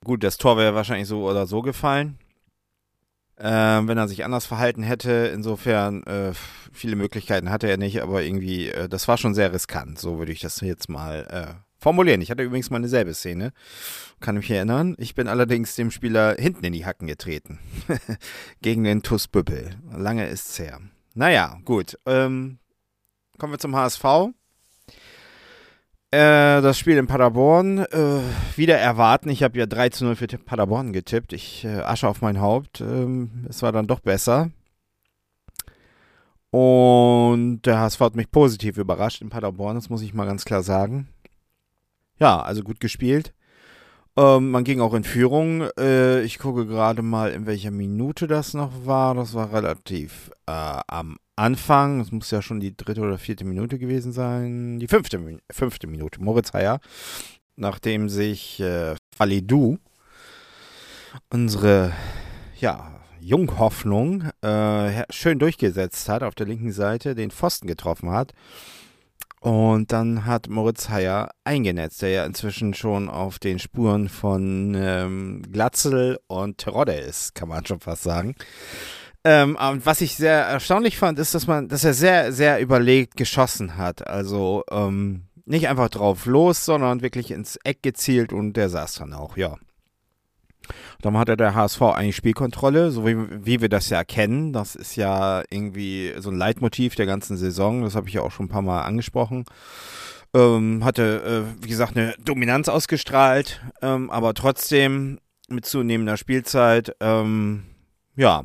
gut, 0.04 0.24
das 0.24 0.38
Tor 0.38 0.58
wäre 0.58 0.76
wahrscheinlich 0.76 1.08
so 1.08 1.30
oder 1.30 1.48
so 1.48 1.62
gefallen. 1.62 2.18
Ähm, 3.42 3.88
wenn 3.88 3.98
er 3.98 4.10
sich 4.10 4.26
anders 4.26 4.46
verhalten 4.46 4.84
hätte, 4.84 5.32
insofern 5.34 6.04
äh, 6.04 6.34
viele 6.74 6.98
Möglichkeiten 6.98 7.50
hatte 7.50 7.68
er 7.68 7.78
nicht, 7.78 8.02
aber 8.02 8.22
irgendwie, 8.22 8.70
äh, 8.70 8.90
das 8.90 9.08
war 9.08 9.18
schon 9.18 9.34
sehr 9.34 9.54
riskant, 9.54 9.98
so 9.98 10.20
würde 10.20 10.34
ich 10.34 10.42
das 10.42 10.60
jetzt 10.60 10.90
mal 10.90 11.26
äh, 11.30 11.69
formulieren. 11.80 12.22
Ich 12.22 12.32
hatte 12.32 12.44
übrigens 12.44 12.70
mal 12.70 12.78
eine 12.78 12.88
selbe 12.88 13.14
Szene, 13.14 13.52
kann 14.20 14.36
mich 14.36 14.50
erinnern. 14.52 14.96
Ich 14.98 15.16
bin 15.16 15.28
allerdings 15.28 15.76
dem 15.76 15.92
Spieler 15.92 16.36
hinten 16.38 16.66
in 16.66 16.74
die 16.74 16.86
Hacken 16.86 17.08
getreten. 17.08 17.60
Gegen 18.62 18.84
den 18.84 19.02
Tuss 19.02 19.28
Büppel. 19.28 19.72
Lange 19.92 20.28
ist's 20.28 20.60
her. 20.60 20.80
Naja, 21.16 21.58
gut. 21.66 21.98
Ähm, 22.06 22.60
kommen 23.38 23.54
wir 23.54 23.60
zum 23.60 23.76
HSV. 23.76 24.34
Äh, 26.12 26.62
das 26.62 26.80
Spiel 26.80 26.98
in 26.98 27.06
Paderborn, 27.06 27.80
äh, 27.80 28.22
wieder 28.56 28.78
erwarten. 28.78 29.30
Ich 29.30 29.44
habe 29.44 29.60
ja 29.60 29.68
3 29.68 29.90
zu 29.90 30.06
0 30.06 30.16
für 30.16 30.28
Paderborn 30.28 30.92
getippt. 30.92 31.34
Ich 31.34 31.66
äh, 31.66 31.82
Asche 31.82 32.08
auf 32.08 32.22
mein 32.22 32.42
Haupt. 32.42 32.82
Ähm, 32.82 33.46
es 33.48 33.62
war 33.62 33.72
dann 33.72 33.86
doch 33.86 34.00
besser. 34.00 34.50
Und 36.52 37.62
der 37.64 37.80
HSV 37.80 38.00
hat 38.00 38.16
mich 38.16 38.32
positiv 38.32 38.78
überrascht 38.78 39.22
in 39.22 39.30
Paderborn, 39.30 39.76
das 39.76 39.90
muss 39.90 40.02
ich 40.02 40.16
mal 40.16 40.26
ganz 40.26 40.46
klar 40.46 40.64
sagen. 40.64 41.08
Ja, 42.20 42.42
also 42.42 42.64
gut 42.64 42.80
gespielt. 42.80 43.34
Ähm, 44.18 44.52
man 44.52 44.66
ging 44.66 44.82
auch 44.82 44.94
in 44.94 45.06
Führung. 45.06 45.70
Äh, 45.80 46.22
ich 46.24 46.40
gucke 46.40 46.66
gerade 46.66 47.02
mal, 47.02 47.32
in 47.32 47.46
welcher 47.46 47.72
Minute 47.72 48.28
das 48.28 48.54
noch 48.54 48.86
war. 48.86 49.16
Das 49.16 49.34
war 49.34 49.54
relativ 49.54 50.32
äh, 50.46 50.82
am 50.88 51.18
Anfang. 51.38 52.00
Das 52.00 52.12
muss 52.12 52.32
ja 52.32 52.42
schon 52.42 52.60
die 52.60 52.76
dritte 52.76 53.02
oder 53.02 53.18
vierte 53.18 53.46
Minute 53.46 53.80
gewesen 53.80 54.12
sein. 54.12 54.80
Die 54.80 54.88
fünfte, 54.88 55.40
fünfte 55.50 55.88
Minute. 55.88 56.22
Moritz 56.22 56.52
Heyer. 56.52 56.82
Nachdem 57.56 58.10
sich 58.10 58.60
äh, 58.60 58.96
Falidou, 59.16 59.78
unsere 61.30 61.94
ja, 62.60 63.00
Junghoffnung, 63.22 64.24
äh, 64.42 65.04
schön 65.10 65.40
durchgesetzt 65.40 66.10
hat 66.10 66.24
auf 66.24 66.36
der 66.36 66.48
linken 66.48 66.72
Seite, 66.72 67.16
den 67.16 67.32
Pfosten 67.32 67.68
getroffen 67.68 68.12
hat 68.12 68.34
und 69.40 69.92
dann 69.92 70.26
hat 70.26 70.50
Moritz 70.50 70.90
Heyer 70.90 71.30
eingenetzt, 71.46 72.02
der 72.02 72.10
ja 72.10 72.26
inzwischen 72.26 72.74
schon 72.74 73.10
auf 73.10 73.40
den 73.40 73.60
Spuren 73.60 74.10
von 74.10 74.76
ähm, 74.78 75.44
Glatzel 75.50 76.20
und 76.28 76.58
Terodde 76.58 76.94
ist, 76.94 77.36
kann 77.36 77.48
man 77.48 77.66
schon 77.66 77.80
fast 77.80 78.04
sagen. 78.04 78.36
Ähm, 79.24 79.58
und 79.58 79.86
was 79.86 80.02
ich 80.02 80.16
sehr 80.16 80.42
erstaunlich 80.42 80.98
fand, 80.98 81.20
ist, 81.20 81.34
dass 81.34 81.48
man, 81.48 81.68
dass 81.70 81.84
er 81.84 81.94
sehr, 81.94 82.34
sehr 82.34 82.60
überlegt 82.60 83.16
geschossen 83.16 83.78
hat. 83.78 84.08
Also 84.08 84.64
ähm, 84.72 85.24
nicht 85.46 85.68
einfach 85.68 85.90
drauf 85.90 86.26
los, 86.26 86.66
sondern 86.66 87.02
wirklich 87.02 87.32
ins 87.32 87.58
Eck 87.64 87.82
gezielt 87.82 88.34
und 88.34 88.54
der 88.54 88.70
saß 88.70 88.96
dann 88.96 89.14
auch, 89.14 89.38
ja. 89.38 89.56
Dann 91.02 91.18
hatte 91.18 91.38
der 91.38 91.56
HSV 91.56 91.82
eigentlich 91.82 92.16
Spielkontrolle, 92.16 92.92
so 92.92 93.06
wie, 93.06 93.46
wie 93.46 93.62
wir 93.62 93.70
das 93.70 93.90
ja 93.90 94.04
kennen. 94.04 94.54
Das 94.54 94.76
ist 94.76 94.96
ja 94.96 95.44
irgendwie 95.50 96.14
so 96.20 96.30
ein 96.30 96.38
Leitmotiv 96.38 96.96
der 96.96 97.06
ganzen 97.06 97.38
Saison. 97.38 97.84
Das 97.84 97.96
habe 97.96 98.08
ich 98.08 98.14
ja 98.14 98.22
auch 98.22 98.32
schon 98.32 98.48
ein 98.48 98.50
paar 98.50 98.62
Mal 98.62 98.82
angesprochen. 98.82 99.46
Ähm, 100.34 100.84
hatte, 100.86 101.48
äh, 101.60 101.64
wie 101.64 101.70
gesagt, 101.70 101.98
eine 101.98 102.14
Dominanz 102.24 102.70
ausgestrahlt, 102.70 103.62
ähm, 103.82 104.12
aber 104.12 104.36
trotzdem 104.36 105.20
mit 105.48 105.66
zunehmender 105.66 106.18
Spielzeit, 106.18 106.96
ähm, 107.00 107.64
ja, 108.16 108.44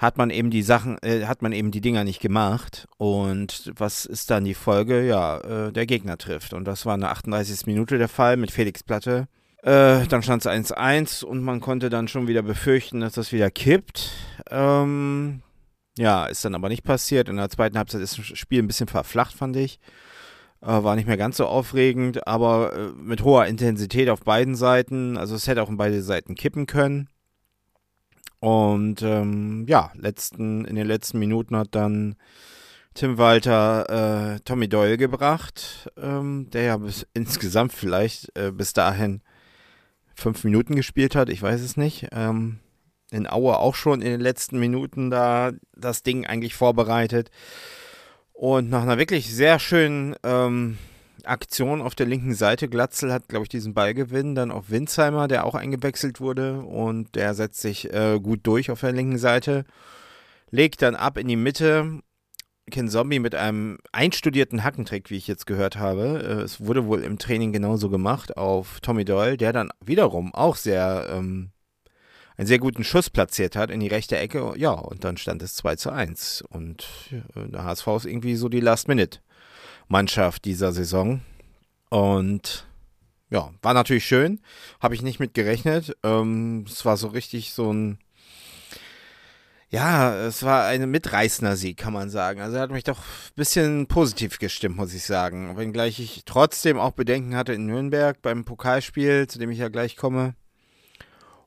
hat 0.00 0.16
man 0.16 0.30
eben 0.30 0.50
die 0.50 0.62
Sachen, 0.62 0.96
äh, 1.02 1.26
hat 1.26 1.42
man 1.42 1.52
eben 1.52 1.70
die 1.70 1.82
Dinger 1.82 2.04
nicht 2.04 2.20
gemacht. 2.20 2.88
Und 2.96 3.70
was 3.76 4.06
ist 4.06 4.30
dann 4.30 4.44
die 4.44 4.54
Folge? 4.54 5.06
Ja, 5.06 5.38
äh, 5.38 5.72
der 5.72 5.84
Gegner 5.84 6.16
trifft. 6.16 6.54
Und 6.54 6.64
das 6.64 6.86
war 6.86 6.94
in 6.94 7.02
der 7.02 7.10
38. 7.10 7.66
Minute 7.66 7.98
der 7.98 8.08
Fall 8.08 8.38
mit 8.38 8.50
Felix 8.50 8.82
Platte. 8.82 9.28
Äh, 9.62 10.06
dann 10.06 10.22
stand 10.22 10.44
es 10.44 10.50
1-1 10.50 11.24
und 11.24 11.42
man 11.42 11.60
konnte 11.60 11.90
dann 11.90 12.08
schon 12.08 12.28
wieder 12.28 12.42
befürchten, 12.42 13.00
dass 13.00 13.12
das 13.12 13.32
wieder 13.32 13.50
kippt. 13.50 14.10
Ähm, 14.50 15.42
ja, 15.98 16.26
ist 16.26 16.44
dann 16.44 16.54
aber 16.54 16.70
nicht 16.70 16.82
passiert. 16.82 17.28
In 17.28 17.36
der 17.36 17.50
zweiten 17.50 17.76
Halbzeit 17.76 18.00
ist 18.00 18.18
das 18.18 18.38
Spiel 18.38 18.62
ein 18.62 18.66
bisschen 18.66 18.88
verflacht, 18.88 19.34
fand 19.34 19.56
ich. 19.56 19.78
Äh, 20.62 20.82
war 20.82 20.96
nicht 20.96 21.06
mehr 21.06 21.18
ganz 21.18 21.36
so 21.36 21.46
aufregend, 21.46 22.26
aber 22.26 22.74
äh, 22.74 22.92
mit 22.96 23.22
hoher 23.22 23.46
Intensität 23.46 24.08
auf 24.08 24.20
beiden 24.20 24.56
Seiten. 24.56 25.18
Also 25.18 25.34
es 25.34 25.46
hätte 25.46 25.62
auch 25.62 25.68
in 25.68 25.76
beide 25.76 26.02
Seiten 26.02 26.34
kippen 26.34 26.66
können. 26.66 27.08
Und 28.40 29.02
ähm, 29.02 29.66
ja, 29.68 29.92
letzten, 29.94 30.64
in 30.64 30.76
den 30.76 30.86
letzten 30.86 31.18
Minuten 31.18 31.54
hat 31.56 31.74
dann 31.74 32.16
Tim 32.94 33.18
Walter 33.18 34.36
äh, 34.36 34.40
Tommy 34.40 34.68
Doyle 34.68 34.96
gebracht, 34.96 35.90
ähm, 35.98 36.48
der 36.50 36.62
ja 36.62 36.76
bis, 36.78 37.06
insgesamt 37.14 37.74
vielleicht 37.74 38.34
äh, 38.38 38.50
bis 38.52 38.72
dahin 38.72 39.20
fünf 40.14 40.44
Minuten 40.44 40.76
gespielt 40.76 41.14
hat, 41.14 41.28
ich 41.28 41.42
weiß 41.42 41.60
es 41.60 41.76
nicht. 41.76 42.08
Ähm, 42.12 42.58
in 43.10 43.28
Aue 43.28 43.58
auch 43.58 43.74
schon 43.74 44.02
in 44.02 44.10
den 44.10 44.20
letzten 44.20 44.58
Minuten 44.58 45.10
da 45.10 45.52
das 45.74 46.02
Ding 46.02 46.26
eigentlich 46.26 46.54
vorbereitet. 46.54 47.30
Und 48.32 48.70
nach 48.70 48.82
einer 48.82 48.98
wirklich 48.98 49.34
sehr 49.34 49.58
schönen 49.58 50.14
ähm, 50.22 50.78
Aktion 51.24 51.82
auf 51.82 51.94
der 51.94 52.06
linken 52.06 52.34
Seite. 52.34 52.68
Glatzel 52.68 53.12
hat, 53.12 53.28
glaube 53.28 53.44
ich, 53.44 53.48
diesen 53.48 53.74
Ballgewinn. 53.74 54.34
Dann 54.34 54.50
auf 54.50 54.70
Winsheimer, 54.70 55.28
der 55.28 55.44
auch 55.44 55.54
eingewechselt 55.54 56.20
wurde. 56.20 56.60
Und 56.60 57.14
der 57.16 57.34
setzt 57.34 57.60
sich 57.60 57.92
äh, 57.92 58.18
gut 58.20 58.40
durch 58.44 58.70
auf 58.70 58.80
der 58.80 58.92
linken 58.92 59.18
Seite. 59.18 59.64
Legt 60.50 60.82
dann 60.82 60.96
ab 60.96 61.18
in 61.18 61.28
die 61.28 61.36
Mitte. 61.36 62.00
Ken 62.70 62.88
Zombie 62.88 63.18
mit 63.18 63.34
einem 63.34 63.78
einstudierten 63.92 64.64
Hackentrick, 64.64 65.10
wie 65.10 65.16
ich 65.16 65.26
jetzt 65.26 65.46
gehört 65.46 65.76
habe. 65.76 66.22
Äh, 66.22 66.42
es 66.42 66.60
wurde 66.60 66.86
wohl 66.86 67.02
im 67.02 67.18
Training 67.18 67.52
genauso 67.52 67.90
gemacht 67.90 68.36
auf 68.36 68.80
Tommy 68.80 69.04
Doyle, 69.04 69.36
der 69.36 69.52
dann 69.52 69.70
wiederum 69.84 70.34
auch 70.34 70.56
sehr 70.56 71.08
ähm, 71.10 71.50
einen 72.40 72.46
sehr 72.46 72.58
guten 72.58 72.84
Schuss 72.84 73.10
platziert 73.10 73.54
hat 73.54 73.70
in 73.70 73.80
die 73.80 73.88
rechte 73.88 74.16
Ecke. 74.16 74.54
Ja, 74.56 74.70
und 74.70 75.04
dann 75.04 75.18
stand 75.18 75.42
es 75.42 75.54
2 75.56 75.76
zu 75.76 75.90
1. 75.90 76.42
Und 76.48 76.86
äh, 77.10 77.48
der 77.50 77.64
HSV 77.64 77.86
ist 77.88 78.06
irgendwie 78.06 78.36
so 78.36 78.48
die 78.48 78.60
Last-Minute. 78.60 79.18
Mannschaft 79.88 80.46
dieser 80.46 80.72
Saison. 80.72 81.20
Und 81.90 82.66
ja, 83.28 83.50
war 83.60 83.74
natürlich 83.74 84.06
schön. 84.06 84.40
Habe 84.80 84.94
ich 84.94 85.02
nicht 85.02 85.20
mit 85.20 85.34
gerechnet. 85.34 85.96
Ähm, 86.02 86.64
es 86.66 86.84
war 86.86 86.96
so 86.96 87.08
richtig 87.08 87.52
so 87.52 87.72
ein. 87.72 87.98
Ja, 89.72 90.16
es 90.26 90.42
war 90.42 90.64
ein 90.66 90.90
mitreißender 90.90 91.54
Sieg, 91.54 91.76
kann 91.76 91.92
man 91.92 92.10
sagen. 92.10 92.40
Also 92.40 92.56
er 92.56 92.62
hat 92.62 92.72
mich 92.72 92.82
doch 92.82 92.98
ein 92.98 93.34
bisschen 93.36 93.86
positiv 93.86 94.40
gestimmt, 94.40 94.76
muss 94.76 94.92
ich 94.92 95.04
sagen. 95.04 95.56
Wenngleich 95.56 96.00
ich 96.00 96.22
trotzdem 96.24 96.76
auch 96.76 96.90
Bedenken 96.90 97.36
hatte 97.36 97.52
in 97.52 97.66
Nürnberg 97.66 98.20
beim 98.20 98.44
Pokalspiel, 98.44 99.28
zu 99.28 99.38
dem 99.38 99.50
ich 99.50 99.58
ja 99.58 99.68
gleich 99.68 99.96
komme. 99.96 100.34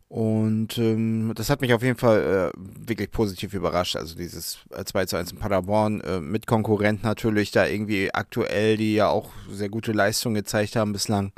Und 0.07 0.77
ähm, 0.77 1.33
das 1.35 1.49
hat 1.49 1.59
mich 1.59 1.73
auf 1.73 1.83
jeden 1.83 1.97
Fall 1.97 2.53
äh, 2.55 2.59
wirklich 2.87 3.11
positiv 3.11 3.53
überrascht. 3.53 3.97
Also 3.97 4.15
dieses 4.15 4.59
äh, 4.69 4.85
2 4.85 5.05
zu 5.05 5.17
1 5.17 5.33
in 5.33 5.39
Paderborn 5.39 5.99
äh, 6.01 6.21
mit 6.21 6.47
Konkurrent 6.47 7.03
natürlich 7.03 7.51
da 7.51 7.67
irgendwie 7.67 8.13
aktuell, 8.13 8.77
die 8.77 8.93
ja 8.93 9.09
auch 9.09 9.31
sehr 9.49 9.69
gute 9.69 9.91
Leistungen 9.91 10.35
gezeigt 10.35 10.77
haben 10.77 10.93
bislang. 10.93 11.33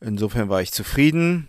Insofern 0.00 0.48
war 0.48 0.62
ich 0.62 0.72
zufrieden. 0.72 1.48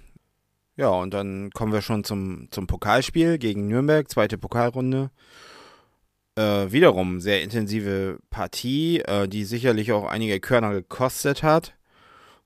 Ja, 0.78 0.90
und 0.90 1.14
dann 1.14 1.52
kommen 1.52 1.72
wir 1.72 1.82
schon 1.82 2.04
zum, 2.04 2.48
zum 2.52 2.68
Pokalspiel 2.68 3.38
gegen 3.38 3.68
Nürnberg, 3.68 4.10
zweite 4.10 4.38
Pokalrunde. 4.38 5.10
Äh, 6.38 6.72
wiederum 6.72 7.22
sehr 7.22 7.42
intensive 7.44 8.20
Partie, 8.30 9.00
äh, 9.00 9.28
die 9.30 9.46
sicherlich 9.46 9.94
auch 9.94 10.06
einige 10.06 10.40
Körner 10.42 10.74
gekostet 10.74 11.44
hat. 11.44 11.76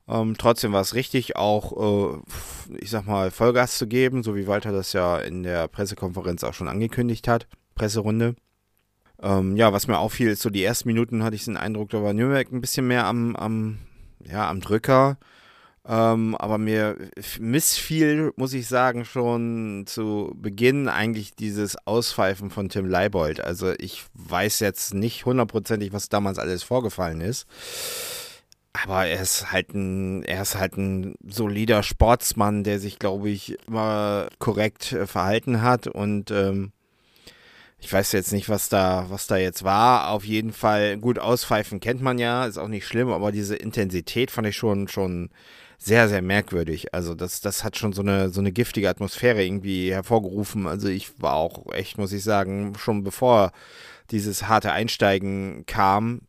Ähm, 0.07 0.35
trotzdem 0.37 0.73
war 0.73 0.81
es 0.81 0.93
richtig, 0.93 1.37
auch, 1.37 2.15
äh, 2.15 2.77
ich 2.77 2.91
sag 2.91 3.07
mal, 3.07 3.31
Vollgas 3.31 3.77
zu 3.79 3.87
geben, 3.87 4.21
so 4.21 4.35
wie 4.35 4.47
Walter 4.47 4.71
das 4.71 4.93
ja 4.93 5.17
in 5.17 5.41
der 5.41 5.67
Pressekonferenz 5.67 6.43
auch 6.43 6.53
schon 6.53 6.67
angekündigt 6.67 7.27
hat, 7.27 7.47
Presserunde. 7.73 8.35
Ähm, 9.21 9.57
ja, 9.57 9.73
was 9.73 9.87
mir 9.87 9.97
auffiel, 9.97 10.29
ist 10.29 10.41
so 10.43 10.51
die 10.51 10.63
ersten 10.63 10.87
Minuten 10.87 11.23
hatte 11.23 11.35
ich 11.35 11.45
den 11.45 11.57
Eindruck, 11.57 11.89
da 11.89 12.03
war 12.03 12.13
Nürnberg 12.13 12.51
ein 12.51 12.61
bisschen 12.61 12.87
mehr 12.87 13.05
am, 13.05 13.35
am, 13.35 13.79
ja, 14.23 14.49
am 14.49 14.61
Drücker. 14.61 15.17
Ähm, 15.89 16.35
aber 16.35 16.59
mir 16.59 16.97
missfiel, 17.39 18.31
muss 18.35 18.53
ich 18.53 18.67
sagen, 18.67 19.05
schon 19.05 19.85
zu 19.87 20.31
Beginn 20.35 20.87
eigentlich 20.87 21.35
dieses 21.35 21.75
Auspfeifen 21.87 22.51
von 22.51 22.69
Tim 22.69 22.85
Leibold. 22.85 23.41
Also 23.41 23.73
ich 23.79 24.05
weiß 24.13 24.59
jetzt 24.59 24.93
nicht 24.93 25.25
hundertprozentig, 25.25 25.91
was 25.91 26.07
damals 26.07 26.37
alles 26.37 26.61
vorgefallen 26.61 27.21
ist. 27.21 27.47
Aber 28.73 29.07
er 29.07 29.19
ist 29.19 29.51
halt 29.51 29.73
ein, 29.73 30.21
er 30.25 30.43
ist 30.43 30.55
halt 30.55 30.77
ein 30.77 31.15
solider 31.27 31.81
Sportsmann, 31.81 32.63
der 32.63 32.79
sich, 32.79 32.99
glaube 32.99 33.29
ich, 33.29 33.57
immer 33.67 34.27
korrekt 34.37 34.93
äh, 34.93 35.07
verhalten 35.07 35.63
hat 35.63 35.87
und 35.87 36.29
ähm, 36.29 36.71
ich 37.79 37.91
weiß 37.91 38.11
jetzt 38.11 38.31
nicht, 38.31 38.49
was 38.49 38.69
da, 38.69 39.05
was 39.09 39.25
da 39.25 39.37
jetzt 39.37 39.63
war. 39.63 40.09
Auf 40.09 40.25
jeden 40.25 40.51
Fall 40.53 40.97
gut 40.97 41.17
auspfeifen 41.17 41.79
kennt 41.79 42.01
man 42.01 42.19
ja, 42.19 42.45
ist 42.45 42.57
auch 42.57 42.67
nicht 42.67 42.85
schlimm, 42.85 43.09
aber 43.09 43.31
diese 43.31 43.55
Intensität 43.55 44.31
fand 44.31 44.47
ich 44.47 44.57
schon, 44.57 44.87
schon 44.87 45.29
sehr, 45.79 46.09
sehr 46.09 46.21
merkwürdig. 46.21 46.93
Also 46.93 47.15
das, 47.15 47.39
das 47.39 47.63
hat 47.63 47.77
schon 47.77 47.93
so 47.93 48.01
eine, 48.01 48.29
so 48.29 48.41
eine 48.41 48.51
giftige 48.51 48.89
Atmosphäre 48.89 49.43
irgendwie 49.43 49.91
hervorgerufen. 49.91 50.67
Also 50.67 50.89
ich 50.89 51.21
war 51.21 51.35
auch 51.35 51.71
echt, 51.73 51.97
muss 51.97 52.11
ich 52.11 52.23
sagen, 52.23 52.73
schon 52.77 53.03
bevor 53.03 53.51
dieses 54.11 54.47
harte 54.47 54.73
Einsteigen 54.73 55.65
kam, 55.65 56.21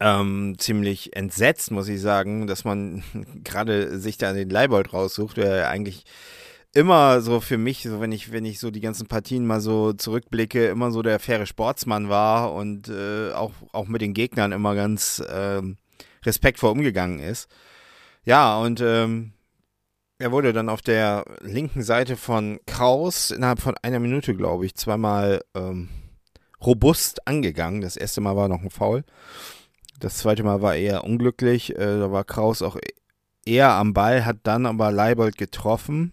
ähm, 0.00 0.54
ziemlich 0.58 1.16
entsetzt, 1.16 1.72
muss 1.72 1.88
ich 1.88 2.00
sagen, 2.00 2.46
dass 2.46 2.64
man 2.64 3.02
gerade 3.44 3.98
sich 3.98 4.18
da 4.18 4.32
den 4.32 4.50
Leibold 4.50 4.92
raussucht, 4.92 5.38
der 5.38 5.68
eigentlich 5.68 6.04
immer 6.72 7.20
so 7.22 7.40
für 7.40 7.58
mich, 7.58 7.82
so 7.82 8.00
wenn 8.00 8.12
ich, 8.12 8.30
wenn 8.30 8.44
ich 8.44 8.60
so 8.60 8.70
die 8.70 8.80
ganzen 8.80 9.08
Partien 9.08 9.46
mal 9.46 9.60
so 9.60 9.92
zurückblicke, 9.92 10.68
immer 10.68 10.92
so 10.92 11.02
der 11.02 11.18
faire 11.18 11.46
Sportsmann 11.46 12.08
war 12.08 12.52
und 12.54 12.88
äh, 12.88 13.32
auch, 13.32 13.52
auch 13.72 13.88
mit 13.88 14.00
den 14.02 14.14
Gegnern 14.14 14.52
immer 14.52 14.76
ganz 14.76 15.18
äh, 15.18 15.62
respektvoll 16.24 16.70
umgegangen 16.70 17.18
ist. 17.18 17.48
Ja, 18.24 18.58
und 18.58 18.80
ähm, 18.80 19.32
er 20.18 20.32
wurde 20.32 20.52
dann 20.52 20.68
auf 20.68 20.82
der 20.82 21.24
linken 21.40 21.82
Seite 21.82 22.16
von 22.16 22.58
Kraus 22.66 23.30
innerhalb 23.30 23.60
von 23.60 23.76
einer 23.82 24.00
Minute, 24.00 24.34
glaube 24.34 24.66
ich, 24.66 24.74
zweimal 24.74 25.42
ähm, 25.54 25.88
robust 26.60 27.26
angegangen. 27.26 27.80
Das 27.80 27.96
erste 27.96 28.20
Mal 28.20 28.36
war 28.36 28.48
noch 28.48 28.62
ein 28.62 28.70
Foul. 28.70 29.04
Das 30.00 30.18
zweite 30.18 30.42
Mal 30.42 30.60
war 30.60 30.74
eher 30.74 31.04
unglücklich. 31.04 31.76
Äh, 31.76 31.98
da 31.98 32.10
war 32.10 32.24
Kraus 32.24 32.62
auch 32.62 32.76
eher 33.46 33.70
am 33.70 33.94
Ball, 33.94 34.24
hat 34.24 34.38
dann 34.42 34.66
aber 34.66 34.92
Leibold 34.92 35.38
getroffen, 35.38 36.12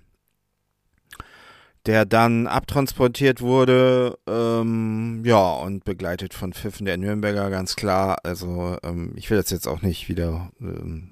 der 1.85 2.05
dann 2.05 2.47
abtransportiert 2.47 3.41
wurde. 3.41 4.17
Ähm, 4.27 5.23
ja, 5.25 5.53
und 5.53 5.83
begleitet 5.83 6.33
von 6.33 6.53
Pfiffen 6.53 6.85
der 6.85 6.97
Nürnberger, 6.97 7.49
ganz 7.49 7.75
klar. 7.75 8.19
Also, 8.23 8.77
ähm, 8.83 9.13
ich 9.15 9.29
will 9.29 9.37
das 9.37 9.49
jetzt 9.49 9.67
auch 9.67 9.81
nicht 9.81 10.09
wieder. 10.09 10.51
Ähm, 10.61 11.11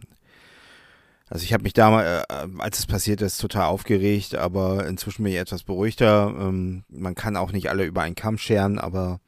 also, 1.30 1.44
ich 1.44 1.53
habe 1.53 1.63
mich 1.63 1.74
damals, 1.74 2.25
äh, 2.30 2.48
als 2.60 2.80
es 2.80 2.86
passiert 2.86 3.22
ist, 3.22 3.39
total 3.39 3.65
aufgeregt, 3.65 4.36
aber 4.36 4.86
inzwischen 4.88 5.24
bin 5.24 5.34
ich 5.34 5.39
etwas 5.39 5.63
beruhigter. 5.63 6.34
Ähm, 6.38 6.84
man 6.89 7.15
kann 7.15 7.38
auch 7.38 7.51
nicht 7.51 7.70
alle 7.70 7.86
über 7.86 8.01
einen 8.01 8.15
Kamm 8.15 8.38
scheren, 8.38 8.80
aber 8.80 9.20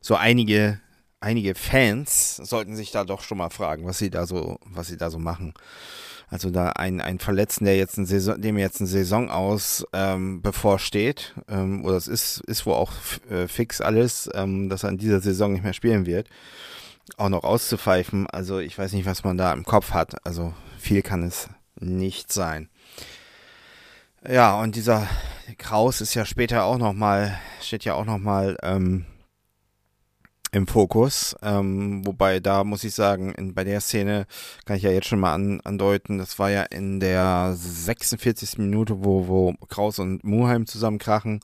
so 0.00 0.16
einige 0.16 0.80
einige 1.20 1.54
Fans 1.54 2.36
sollten 2.36 2.74
sich 2.74 2.90
da 2.90 3.04
doch 3.04 3.22
schon 3.22 3.38
mal 3.38 3.50
fragen, 3.50 3.86
was 3.86 3.98
sie 3.98 4.10
da 4.10 4.26
so, 4.26 4.58
was 4.64 4.88
sie 4.88 4.96
da 4.96 5.10
so 5.10 5.18
machen. 5.18 5.54
Also 6.28 6.50
da 6.50 6.70
ein, 6.70 7.00
ein 7.00 7.18
Verletzten, 7.18 7.64
der 7.64 7.76
jetzt 7.76 7.98
ein 7.98 8.06
Saison, 8.06 8.40
dem 8.40 8.56
jetzt 8.56 8.80
ein 8.80 8.86
Saison 8.86 9.30
aus 9.30 9.84
ähm, 9.92 10.42
bevorsteht, 10.42 11.34
ähm, 11.48 11.84
oder 11.84 11.96
es 11.96 12.06
ist, 12.06 12.40
ist 12.46 12.66
wohl 12.66 12.74
auch 12.74 12.92
äh, 13.28 13.48
fix 13.48 13.80
alles, 13.80 14.30
ähm, 14.34 14.68
dass 14.68 14.84
er 14.84 14.90
in 14.90 14.98
dieser 14.98 15.20
Saison 15.20 15.52
nicht 15.52 15.64
mehr 15.64 15.72
spielen 15.72 16.06
wird, 16.06 16.28
auch 17.16 17.28
noch 17.28 17.44
auszupfeifen. 17.44 18.26
Also 18.28 18.58
ich 18.58 18.78
weiß 18.78 18.92
nicht, 18.92 19.06
was 19.06 19.24
man 19.24 19.36
da 19.36 19.52
im 19.52 19.64
Kopf 19.64 19.92
hat. 19.92 20.26
Also 20.26 20.54
viel 20.78 21.02
kann 21.02 21.22
es 21.22 21.48
nicht 21.78 22.32
sein. 22.32 22.68
Ja, 24.28 24.60
und 24.60 24.76
dieser 24.76 25.08
Kraus 25.56 26.00
ist 26.00 26.14
ja 26.14 26.24
später 26.24 26.64
auch 26.64 26.78
nochmal, 26.78 27.38
steht 27.62 27.84
ja 27.84 27.94
auch 27.94 28.04
nochmal 28.04 28.56
ähm, 28.62 29.06
im 30.52 30.66
Fokus. 30.66 31.34
Ähm, 31.42 32.06
wobei 32.06 32.40
da 32.40 32.64
muss 32.64 32.84
ich 32.84 32.94
sagen, 32.94 33.32
in, 33.34 33.54
bei 33.54 33.64
der 33.64 33.80
Szene 33.80 34.26
kann 34.64 34.76
ich 34.76 34.82
ja 34.82 34.90
jetzt 34.90 35.08
schon 35.08 35.20
mal 35.20 35.34
an, 35.34 35.60
andeuten, 35.62 36.18
das 36.18 36.38
war 36.38 36.50
ja 36.50 36.62
in 36.64 37.00
der 37.00 37.54
46. 37.56 38.58
Minute, 38.58 39.04
wo, 39.04 39.28
wo 39.28 39.54
Kraus 39.68 39.98
und 39.98 40.24
Muheim 40.24 40.66
zusammenkrachen. 40.66 41.40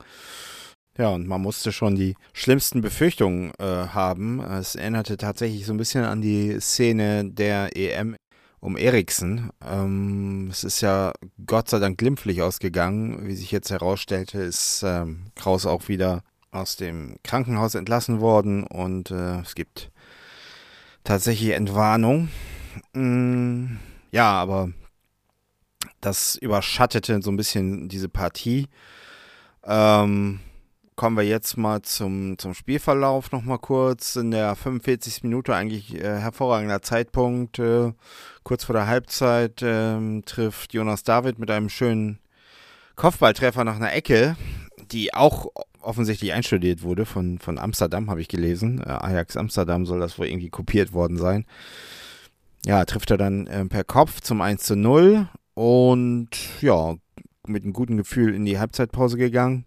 Ja, 0.99 1.11
und 1.11 1.27
man 1.27 1.43
musste 1.43 1.73
schon 1.73 1.95
die 1.95 2.15
schlimmsten 2.33 2.81
Befürchtungen 2.81 3.53
äh, 3.59 3.65
haben. 3.65 4.41
Es 4.41 4.77
erinnerte 4.77 5.19
tatsächlich 5.19 5.67
so 5.67 5.75
ein 5.75 5.77
bisschen 5.77 6.05
an 6.05 6.23
die 6.23 6.59
Szene 6.61 7.31
der 7.31 7.77
EM 7.77 8.17
um 8.61 8.79
Eriksen. 8.79 9.51
Ähm, 9.65 10.49
es 10.51 10.65
ist 10.65 10.81
ja 10.81 11.13
Gott 11.45 11.69
sei 11.69 11.79
Dank 11.81 11.99
glimpflich 11.99 12.41
ausgegangen. 12.41 13.27
Wie 13.27 13.35
sich 13.37 13.53
jetzt 13.53 13.71
herausstellte, 13.71 14.39
ist 14.39 14.83
ähm, 14.85 15.27
Kraus 15.35 15.67
auch 15.67 15.89
wieder 15.89 16.23
aus 16.51 16.77
dem 16.77 17.17
Krankenhaus 17.23 17.75
entlassen 17.75 18.21
worden 18.21 18.65
und 18.65 19.11
äh, 19.11 19.41
es 19.41 19.55
gibt 19.55 19.91
tatsächlich 21.05 21.51
Entwarnung. 21.51 22.31
Mm, 22.95 23.77
ja, 24.11 24.31
aber 24.33 24.71
das 26.01 26.37
überschattete 26.37 27.21
so 27.21 27.31
ein 27.31 27.37
bisschen 27.37 27.89
diese 27.89 28.09
Partie. 28.09 28.69
Ähm, 29.65 30.41
kommen 30.97 31.17
wir 31.17 31.25
jetzt 31.25 31.57
mal 31.59 31.83
zum, 31.83 32.39
zum 32.39 32.55
Spielverlauf 32.55 33.31
nochmal 33.31 33.59
kurz. 33.59 34.17
In 34.17 34.31
der 34.31 34.57
45. 34.57 35.23
Minute 35.23 35.55
eigentlich 35.55 35.95
äh, 35.95 36.19
hervorragender 36.19 36.83
Zeitpunkt. 36.83 37.59
Äh, 37.59 37.93
kurz 38.43 38.65
vor 38.65 38.73
der 38.73 38.87
Halbzeit 38.87 39.63
äh, 39.63 40.23
trifft 40.23 40.73
Jonas 40.73 41.05
David 41.05 41.39
mit 41.39 41.51
einem 41.51 41.69
schönen 41.69 42.19
Kopfballtreffer 42.97 43.63
nach 43.63 43.77
einer 43.77 43.93
Ecke, 43.93 44.37
die 44.91 45.13
auch 45.13 45.49
offensichtlich 45.83 46.33
einstudiert 46.33 46.83
wurde 46.83 47.05
von, 47.05 47.39
von 47.39 47.59
Amsterdam, 47.59 48.11
habe 48.11 48.23
ich 48.23 48.29
gelesen. 48.29 48.81
Äh, 48.81 48.89
Ajax 48.89 49.37
Amsterdam 49.37 49.85
soll 49.85 50.01
das 50.01 50.19
wohl 50.19 50.27
irgendwie 50.27 50.51
kopiert 50.51 50.95
worden 50.95 51.19
sein. 51.19 51.45
Ja, 52.65 52.85
trifft 52.87 53.11
er 53.11 53.19
dann 53.19 53.47
äh, 53.47 53.67
per 53.67 53.85
Kopf 53.85 54.23
zum 54.23 54.41
1 54.41 54.63
zu 54.63 54.77
0 54.77 55.29
und 55.55 56.31
ja, 56.63 56.97
mit 57.47 57.63
einem 57.63 57.75
guten 57.75 57.99
Gefühl 57.99 58.35
in 58.35 58.47
die 58.47 58.59
Halbzeitpause 58.59 59.19
gegangen. 59.19 59.67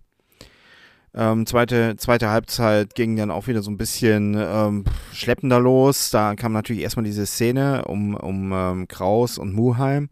Ähm, 1.15 1.45
zweite, 1.45 1.95
zweite 1.97 2.29
Halbzeit 2.29 2.93
ging 2.93 3.15
dann 3.15 3.31
auch 3.31 3.47
wieder 3.47 3.61
so 3.61 3.71
ein 3.71 3.77
bisschen 3.77 4.35
ähm, 4.37 4.85
schleppender 5.11 5.59
los. 5.59 6.11
Da 6.11 6.35
kam 6.35 6.53
natürlich 6.53 6.83
erstmal 6.83 7.05
diese 7.05 7.25
Szene 7.25 7.85
um, 7.85 8.15
um 8.15 8.51
ähm, 8.53 8.87
Kraus 8.87 9.37
und 9.37 9.53
Muheim, 9.53 10.09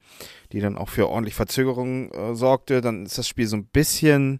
die 0.51 0.59
dann 0.59 0.77
auch 0.77 0.89
für 0.89 1.07
ordentlich 1.07 1.35
Verzögerung 1.35 2.11
äh, 2.11 2.33
sorgte. 2.33 2.81
Dann 2.81 3.05
ist 3.05 3.17
das 3.17 3.27
Spiel 3.27 3.47
so 3.47 3.57
ein 3.57 3.65
bisschen 3.65 4.39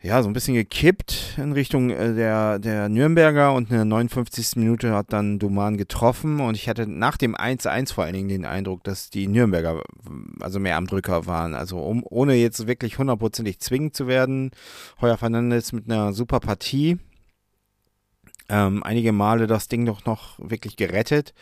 ja, 0.00 0.22
so 0.22 0.28
ein 0.28 0.32
bisschen 0.32 0.54
gekippt 0.54 1.34
in 1.38 1.52
Richtung 1.52 1.90
äh, 1.90 2.14
der, 2.14 2.60
der 2.60 2.88
Nürnberger 2.88 3.52
und 3.52 3.70
in 3.70 3.76
der 3.76 3.84
59. 3.84 4.54
Minute 4.54 4.94
hat 4.94 5.12
dann 5.12 5.40
Duman 5.40 5.76
getroffen 5.76 6.40
und 6.40 6.54
ich 6.54 6.68
hatte 6.68 6.86
nach 6.86 7.16
dem 7.16 7.34
1-1 7.34 7.92
vor 7.92 8.04
allen 8.04 8.14
Dingen 8.14 8.28
den 8.28 8.46
Eindruck, 8.46 8.84
dass 8.84 9.10
die 9.10 9.26
Nürnberger 9.26 9.82
also 10.40 10.60
mehr 10.60 10.76
am 10.76 10.86
Drücker 10.86 11.26
waren. 11.26 11.54
Also 11.54 11.80
um, 11.80 12.04
ohne 12.08 12.34
jetzt 12.34 12.68
wirklich 12.68 12.98
hundertprozentig 12.98 13.58
zwingend 13.58 13.96
zu 13.96 14.06
werden. 14.06 14.52
Heuer 15.00 15.16
Fernandes 15.16 15.72
mit 15.72 15.90
einer 15.90 16.12
super 16.12 16.38
Partie. 16.38 16.98
Ähm, 18.48 18.84
einige 18.84 19.10
Male 19.10 19.48
das 19.48 19.66
Ding 19.66 19.84
doch 19.84 20.04
noch 20.04 20.38
wirklich 20.38 20.76
gerettet. 20.76 21.34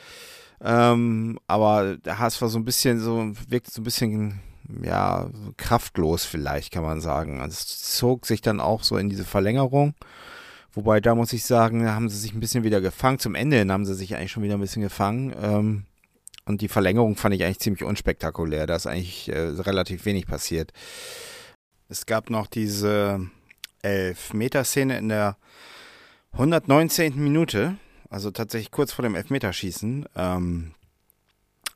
Ähm, 0.62 1.38
aber 1.46 1.98
der 1.98 2.18
HSV 2.18 2.40
so 2.46 2.58
ein 2.58 2.64
bisschen 2.64 3.00
so, 3.00 3.32
wirkt 3.48 3.70
so 3.70 3.82
ein 3.82 3.84
bisschen 3.84 4.40
ja, 4.82 5.30
kraftlos 5.56 6.24
vielleicht, 6.24 6.72
kann 6.72 6.82
man 6.82 7.00
sagen. 7.00 7.40
Also 7.40 7.54
es 7.54 7.96
zog 7.96 8.26
sich 8.26 8.40
dann 8.40 8.60
auch 8.60 8.82
so 8.82 8.96
in 8.96 9.08
diese 9.08 9.24
Verlängerung. 9.24 9.94
Wobei, 10.72 11.00
da 11.00 11.14
muss 11.14 11.32
ich 11.32 11.44
sagen, 11.44 11.84
da 11.84 11.94
haben 11.94 12.08
sie 12.08 12.18
sich 12.18 12.34
ein 12.34 12.40
bisschen 12.40 12.64
wieder 12.64 12.80
gefangen. 12.80 13.18
Zum 13.18 13.34
Ende 13.34 13.56
hin 13.56 13.72
haben 13.72 13.86
sie 13.86 13.94
sich 13.94 14.14
eigentlich 14.14 14.32
schon 14.32 14.42
wieder 14.42 14.54
ein 14.54 14.60
bisschen 14.60 14.82
gefangen. 14.82 15.34
Ähm, 15.40 15.84
und 16.44 16.60
die 16.60 16.68
Verlängerung 16.68 17.16
fand 17.16 17.34
ich 17.34 17.44
eigentlich 17.44 17.60
ziemlich 17.60 17.82
unspektakulär. 17.82 18.66
Da 18.66 18.76
ist 18.76 18.86
eigentlich 18.86 19.28
äh, 19.28 19.38
relativ 19.38 20.04
wenig 20.04 20.26
passiert. 20.26 20.72
Es 21.88 22.06
gab 22.06 22.30
noch 22.30 22.46
diese 22.46 23.20
Elfmeterszene 23.82 24.98
in 24.98 25.08
der 25.08 25.36
119. 26.32 27.16
Minute, 27.16 27.76
also 28.10 28.30
tatsächlich 28.30 28.70
kurz 28.70 28.92
vor 28.92 29.02
dem 29.02 29.14
Elfmeterschießen. 29.14 30.06
Ähm, 30.14 30.74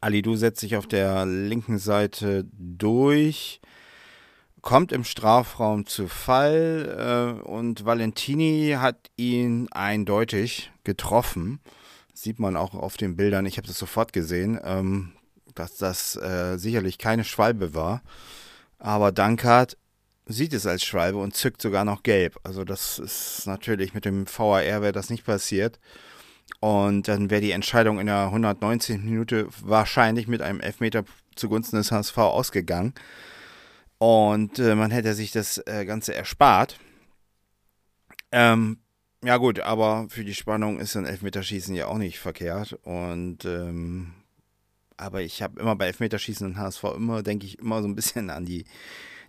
Alidou 0.00 0.36
setzt 0.36 0.60
sich 0.60 0.76
auf 0.76 0.86
der 0.86 1.26
linken 1.26 1.78
Seite 1.78 2.46
durch, 2.52 3.60
kommt 4.62 4.92
im 4.92 5.04
Strafraum 5.04 5.86
zu 5.86 6.08
Fall 6.08 7.38
äh, 7.44 7.48
und 7.48 7.84
Valentini 7.84 8.76
hat 8.78 9.10
ihn 9.16 9.68
eindeutig 9.70 10.70
getroffen. 10.84 11.60
Sieht 12.14 12.38
man 12.38 12.56
auch 12.56 12.74
auf 12.74 12.96
den 12.96 13.16
Bildern, 13.16 13.46
ich 13.46 13.56
habe 13.56 13.68
das 13.68 13.78
sofort 13.78 14.12
gesehen, 14.12 14.58
ähm, 14.62 15.12
dass 15.54 15.76
das 15.76 16.16
äh, 16.16 16.56
sicherlich 16.56 16.98
keine 16.98 17.24
Schwalbe 17.24 17.74
war. 17.74 18.02
Aber 18.78 19.12
Dankert 19.12 19.76
sieht 20.26 20.54
es 20.54 20.66
als 20.66 20.84
Schwalbe 20.84 21.18
und 21.18 21.34
zückt 21.34 21.60
sogar 21.60 21.84
noch 21.84 22.02
gelb. 22.02 22.38
Also 22.42 22.64
das 22.64 22.98
ist 22.98 23.46
natürlich 23.46 23.94
mit 23.94 24.04
dem 24.04 24.26
VAR 24.26 24.62
wäre 24.62 24.92
das 24.92 25.10
nicht 25.10 25.24
passiert. 25.24 25.78
Und 26.58 27.08
dann 27.08 27.30
wäre 27.30 27.40
die 27.40 27.52
Entscheidung 27.52 28.00
in 28.00 28.06
der 28.06 28.24
119. 28.24 29.04
Minute 29.04 29.48
wahrscheinlich 29.62 30.26
mit 30.26 30.42
einem 30.42 30.60
Elfmeter 30.60 31.04
zugunsten 31.36 31.76
des 31.76 31.92
HSV 31.92 32.18
ausgegangen. 32.18 32.94
Und 33.98 34.58
äh, 34.58 34.74
man 34.74 34.90
hätte 34.90 35.14
sich 35.14 35.30
das 35.30 35.58
äh, 35.66 35.84
Ganze 35.84 36.14
erspart. 36.14 36.78
Ähm, 38.32 38.78
ja 39.22 39.36
gut, 39.36 39.60
aber 39.60 40.06
für 40.08 40.24
die 40.24 40.34
Spannung 40.34 40.80
ist 40.80 40.96
ein 40.96 41.04
Elfmeterschießen 41.04 41.74
ja 41.74 41.86
auch 41.86 41.98
nicht 41.98 42.18
verkehrt. 42.18 42.78
Und 42.84 43.44
ähm, 43.44 44.14
aber 44.96 45.22
ich 45.22 45.42
habe 45.42 45.60
immer 45.60 45.76
bei 45.76 45.86
Elfmeterschießen 45.86 46.46
und 46.46 46.58
HSV 46.58 46.84
immer, 46.96 47.22
denke 47.22 47.46
ich, 47.46 47.58
immer 47.58 47.82
so 47.82 47.88
ein 47.88 47.96
bisschen 47.96 48.30
an 48.30 48.44
die 48.44 48.64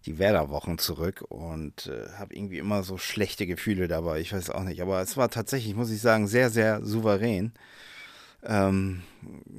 die 0.05 0.19
Werder-Wochen 0.19 0.77
zurück 0.77 1.23
und 1.29 1.87
äh, 1.87 2.09
habe 2.17 2.35
irgendwie 2.35 2.57
immer 2.57 2.83
so 2.83 2.97
schlechte 2.97 3.45
Gefühle 3.45 3.87
dabei. 3.87 4.19
Ich 4.19 4.33
weiß 4.33 4.49
auch 4.49 4.63
nicht. 4.63 4.81
Aber 4.81 5.01
es 5.01 5.17
war 5.17 5.29
tatsächlich, 5.29 5.75
muss 5.75 5.91
ich 5.91 6.01
sagen, 6.01 6.27
sehr, 6.27 6.49
sehr 6.49 6.83
souverän. 6.83 7.53
Ähm, 8.43 9.03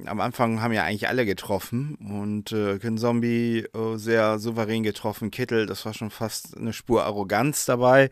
am 0.05 0.19
Anfang 0.19 0.61
haben 0.61 0.73
ja 0.73 0.83
eigentlich 0.83 1.07
alle 1.07 1.25
getroffen 1.25 1.95
und 1.95 2.51
äh, 2.51 2.79
Zombie 2.97 3.59
äh, 3.73 3.97
sehr 3.97 4.39
souverän 4.39 4.83
getroffen. 4.83 5.31
Kittel, 5.31 5.65
das 5.65 5.85
war 5.85 5.93
schon 5.93 6.09
fast 6.09 6.57
eine 6.57 6.73
Spur 6.73 7.05
Arroganz 7.05 7.65
dabei, 7.65 8.09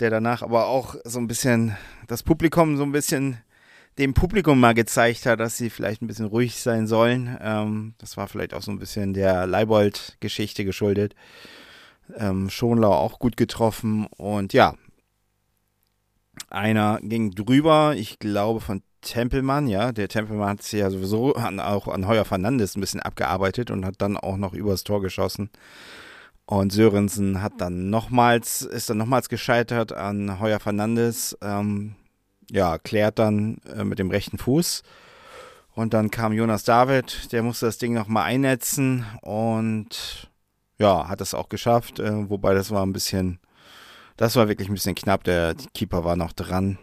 der 0.00 0.10
danach 0.10 0.42
aber 0.42 0.66
auch 0.66 0.96
so 1.04 1.18
ein 1.18 1.28
bisschen 1.28 1.76
das 2.08 2.22
Publikum 2.22 2.76
so 2.76 2.82
ein 2.82 2.92
bisschen 2.92 3.38
dem 3.98 4.14
Publikum 4.14 4.58
mal 4.58 4.74
gezeigt 4.74 5.26
hat, 5.26 5.40
dass 5.40 5.56
sie 5.56 5.70
vielleicht 5.70 6.02
ein 6.02 6.06
bisschen 6.06 6.26
ruhig 6.26 6.56
sein 6.56 6.86
sollen. 6.86 7.36
Ähm, 7.40 7.94
das 7.98 8.16
war 8.16 8.28
vielleicht 8.28 8.54
auch 8.54 8.62
so 8.62 8.70
ein 8.70 8.78
bisschen 8.78 9.12
der 9.14 9.46
Leibold-Geschichte 9.46 10.64
geschuldet. 10.64 11.14
Ähm, 12.16 12.50
Schonlau 12.50 12.92
auch 12.92 13.18
gut 13.18 13.36
getroffen 13.36 14.06
und 14.16 14.52
ja, 14.52 14.74
einer 16.48 16.98
ging 17.02 17.30
drüber, 17.32 17.94
ich 17.96 18.18
glaube 18.18 18.60
von 18.60 18.82
Tempelmann, 19.02 19.66
ja, 19.66 19.92
der 19.92 20.08
Tempelmann 20.08 20.50
hat 20.50 20.62
sich 20.62 20.80
ja 20.80 20.90
sowieso 20.90 21.34
an, 21.34 21.60
auch 21.60 21.88
an 21.88 22.06
Heuer 22.06 22.24
Fernandes 22.24 22.76
ein 22.76 22.80
bisschen 22.80 23.00
abgearbeitet 23.00 23.70
und 23.70 23.84
hat 23.84 23.96
dann 23.98 24.16
auch 24.16 24.36
noch 24.36 24.54
übers 24.54 24.84
Tor 24.84 25.02
geschossen. 25.02 25.50
Und 26.46 26.72
Sörensen 26.72 27.42
hat 27.42 27.54
dann 27.58 27.90
nochmals, 27.90 28.62
ist 28.62 28.90
dann 28.90 28.98
nochmals 28.98 29.28
gescheitert 29.28 29.92
an 29.92 30.40
Heuer 30.40 30.60
Fernandes. 30.60 31.36
Ähm, 31.40 31.94
ja, 32.52 32.76
klärt 32.78 33.18
dann 33.18 33.56
äh, 33.74 33.82
mit 33.82 33.98
dem 33.98 34.10
rechten 34.10 34.38
Fuß. 34.38 34.82
Und 35.74 35.94
dann 35.94 36.10
kam 36.10 36.34
Jonas 36.34 36.64
David, 36.64 37.32
der 37.32 37.42
musste 37.42 37.64
das 37.64 37.78
Ding 37.78 37.94
nochmal 37.94 38.24
einnetzen 38.24 39.06
und 39.22 40.30
ja, 40.78 41.08
hat 41.08 41.22
das 41.22 41.32
auch 41.32 41.48
geschafft, 41.48 41.98
äh, 41.98 42.28
wobei 42.28 42.52
das 42.52 42.70
war 42.70 42.84
ein 42.84 42.92
bisschen, 42.92 43.40
das 44.18 44.36
war 44.36 44.48
wirklich 44.48 44.68
ein 44.68 44.74
bisschen 44.74 44.94
knapp. 44.94 45.24
Der 45.24 45.54
Keeper 45.72 46.04
war 46.04 46.14
noch 46.14 46.32
dran. 46.32 46.78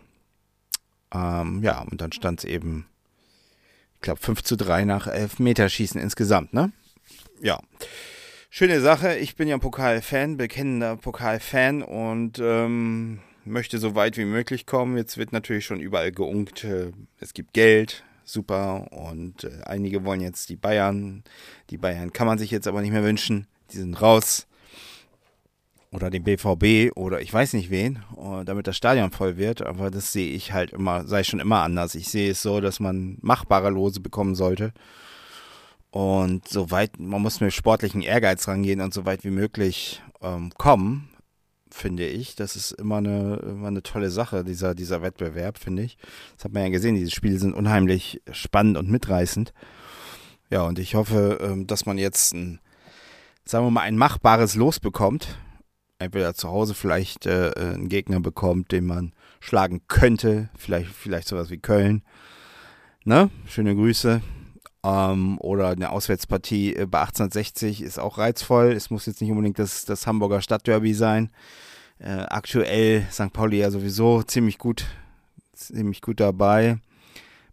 Ähm, 1.14 1.62
ja, 1.62 1.82
und 1.82 2.02
dann 2.02 2.12
stand 2.12 2.40
es 2.40 2.46
eben, 2.46 2.88
ich 3.96 4.02
glaube, 4.02 4.22
5 4.22 4.42
zu 4.42 4.58
3 4.58 4.86
nach 4.86 5.06
Elfmeterschießen 5.06 6.02
insgesamt, 6.02 6.54
ne? 6.54 6.72
Ja. 7.42 7.60
Schöne 8.50 8.82
Sache. 8.82 9.18
Ich 9.18 9.36
bin 9.36 9.48
ja 9.48 9.60
Pokal-Fan, 9.60 10.38
bekennender 10.38 10.98
Pokal-Fan 10.98 11.84
und 11.84 12.40
ähm, 12.42 13.20
möchte 13.50 13.78
so 13.78 13.96
weit 13.96 14.18
wie 14.18 14.26
möglich 14.26 14.66
kommen. 14.66 14.98
Jetzt 14.98 15.18
wird 15.18 15.32
natürlich 15.32 15.66
schon 15.66 15.80
überall 15.80 16.12
geunkt. 16.12 16.64
Äh, 16.64 16.92
es 17.20 17.34
gibt 17.34 17.54
Geld, 17.54 18.04
super. 18.24 18.92
Und 18.92 19.44
äh, 19.44 19.62
einige 19.66 20.06
wollen 20.06 20.22
jetzt 20.22 20.50
die 20.50 20.56
Bayern. 20.56 21.24
Die 21.70 21.78
Bayern 21.78 22.14
kann 22.14 22.28
man 22.28 22.38
sich 22.38 22.52
jetzt 22.52 22.68
aber 22.68 22.82
nicht 22.82 22.92
mehr 22.92 23.04
wünschen 23.04 23.48
die 23.72 23.78
sind 23.78 24.02
raus. 24.02 24.46
Oder 25.92 26.12
den 26.12 26.24
BVB 26.24 26.96
oder 26.96 27.20
ich 27.20 27.34
weiß 27.34 27.54
nicht 27.54 27.72
wen, 27.72 28.04
äh, 28.16 28.46
damit 28.46 28.68
das 28.68 28.78
Stadion 28.78 29.10
voll 29.12 29.38
wird. 29.38 29.64
Aber 29.64 29.90
das 29.90 30.12
sehe 30.12 30.32
ich 30.32 30.54
halt 30.54 30.72
immer, 30.72 31.08
sei 31.08 31.24
schon 31.24 31.40
immer 31.40 31.64
anders. 31.64 31.96
Ich 31.96 32.10
sehe 32.10 32.32
es 32.32 32.44
so, 32.44 32.62
dass 32.62 32.80
man 32.80 33.18
machbare 33.22 33.72
Lose 33.72 34.00
bekommen 34.00 34.36
sollte. 34.36 34.72
Und 35.90 36.48
so 36.48 36.70
weit, 36.70 37.00
man 37.00 37.24
muss 37.24 37.42
mit 37.42 37.54
sportlichen 37.54 38.04
Ehrgeiz 38.04 38.48
rangehen 38.48 38.82
und 38.82 38.94
so 38.94 39.06
weit 39.06 39.24
wie 39.24 39.32
möglich 39.32 40.04
ähm, 40.22 40.52
kommen, 40.60 41.09
finde 41.72 42.06
ich. 42.06 42.36
Das 42.36 42.56
ist 42.56 42.72
immer 42.72 42.98
eine, 42.98 43.38
immer 43.38 43.68
eine 43.68 43.84
tolle 43.84 44.10
Sache, 44.10 44.44
dieser, 44.44 44.76
dieser 44.76 45.02
Wettbewerb, 45.02 45.58
finde 45.58 45.84
ich. 45.84 45.98
Das 46.36 46.46
hat 46.46 46.54
man 46.54 46.64
ja 46.64 46.70
gesehen, 46.70 46.96
diese 46.96 47.12
Spiele 47.12 47.38
sind 47.38 47.54
unheimlich 47.54 48.22
spannend 48.32 48.78
und 48.78 48.90
mitreißend. 48.90 49.54
Ja, 50.50 50.64
und 50.64 50.80
ich 50.80 50.96
hoffe, 50.96 51.38
ähm, 51.42 51.68
dass 51.68 51.86
man 51.86 51.98
jetzt 51.98 52.34
ein 52.34 52.60
sagen 53.50 53.66
wir 53.66 53.72
mal, 53.72 53.82
ein 53.82 53.98
machbares 53.98 54.56
Los 54.56 54.80
bekommt. 54.80 55.40
entweder 55.98 56.34
zu 56.34 56.50
Hause 56.50 56.76
vielleicht 56.76 57.26
äh, 57.26 57.52
einen 57.58 57.90
Gegner 57.90 58.22
bekommt, 58.22 58.72
den 58.72 58.86
man 58.86 59.12
schlagen 59.42 59.82
könnte, 59.88 60.50
vielleicht, 60.56 60.92
vielleicht 60.92 61.28
sowas 61.28 61.50
wie 61.50 61.58
Köln. 61.58 62.04
Ne? 63.04 63.30
Schöne 63.48 63.76
Grüße. 63.76 64.22
Ähm, 64.84 65.38
oder 65.40 65.70
eine 65.70 65.92
Auswärtspartie 65.92 66.76
äh, 66.76 66.86
bei 66.86 67.00
1860 67.02 67.82
ist 67.82 68.00
auch 68.00 68.18
reizvoll. 68.18 68.72
Es 68.72 68.90
muss 68.90 69.06
jetzt 69.06 69.22
nicht 69.22 69.32
unbedingt 69.32 69.60
das, 69.60 69.86
das 69.86 70.08
Hamburger 70.08 70.42
Stadtderby 70.42 70.94
sein. 70.94 71.32
Äh, 72.00 72.22
aktuell 72.30 73.06
St. 73.12 73.34
Pauli 73.34 73.60
ja 73.60 73.72
sowieso 73.72 74.24
ziemlich 74.24 74.58
gut, 74.58 74.86
ziemlich 75.54 76.02
gut 76.02 76.20
dabei. 76.22 76.78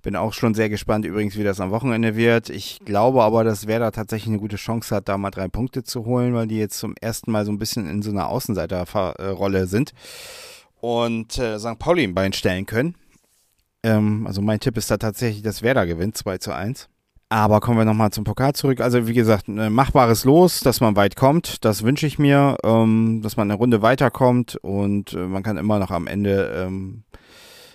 Bin 0.02 0.14
auch 0.14 0.34
schon 0.34 0.54
sehr 0.54 0.68
gespannt 0.68 1.04
übrigens, 1.04 1.36
wie 1.36 1.42
das 1.42 1.58
am 1.58 1.72
Wochenende 1.72 2.14
wird. 2.14 2.48
Ich 2.48 2.78
glaube 2.84 3.24
aber, 3.24 3.42
dass 3.42 3.66
Werder 3.66 3.90
tatsächlich 3.90 4.28
eine 4.28 4.38
gute 4.38 4.54
Chance 4.54 4.94
hat, 4.94 5.08
da 5.08 5.18
mal 5.18 5.32
drei 5.32 5.48
Punkte 5.48 5.82
zu 5.82 6.04
holen, 6.04 6.32
weil 6.32 6.46
die 6.46 6.58
jetzt 6.58 6.78
zum 6.78 6.94
ersten 7.00 7.32
Mal 7.32 7.44
so 7.44 7.50
ein 7.50 7.58
bisschen 7.58 7.90
in 7.90 8.02
so 8.02 8.12
einer 8.12 8.28
Außenseiterrolle 8.28 9.66
sind 9.66 9.94
und 10.80 11.38
äh, 11.38 11.58
St. 11.58 11.80
Pauli 11.80 12.04
im 12.04 12.14
Bein 12.14 12.32
stellen 12.32 12.66
können. 12.66 12.94
Ähm, 13.82 14.28
also 14.28 14.42
mein 14.42 14.60
Tipp 14.60 14.76
ist 14.76 14.92
da 14.92 14.96
tatsächlich, 14.96 15.42
dass 15.42 15.62
Werder 15.62 15.86
gewinnt, 15.86 16.16
2 16.16 16.38
zu 16.38 16.52
1. 16.52 16.88
Aber 17.28 17.60
kommen 17.60 17.78
wir 17.78 17.84
nochmal 17.84 18.10
zum 18.10 18.22
Pokal 18.22 18.52
zurück. 18.52 18.80
Also 18.80 19.08
wie 19.08 19.14
gesagt, 19.14 19.48
ein 19.48 19.72
machbares 19.72 20.24
Los, 20.24 20.60
dass 20.60 20.80
man 20.80 20.94
weit 20.94 21.16
kommt. 21.16 21.64
Das 21.64 21.82
wünsche 21.82 22.06
ich 22.06 22.20
mir, 22.20 22.56
ähm, 22.62 23.20
dass 23.22 23.36
man 23.36 23.50
eine 23.50 23.58
Runde 23.58 23.82
weiterkommt 23.82 24.56
und 24.62 25.12
äh, 25.12 25.26
man 25.26 25.42
kann 25.42 25.56
immer 25.56 25.80
noch 25.80 25.90
am 25.90 26.06
Ende 26.06 26.52
ähm, 26.54 27.02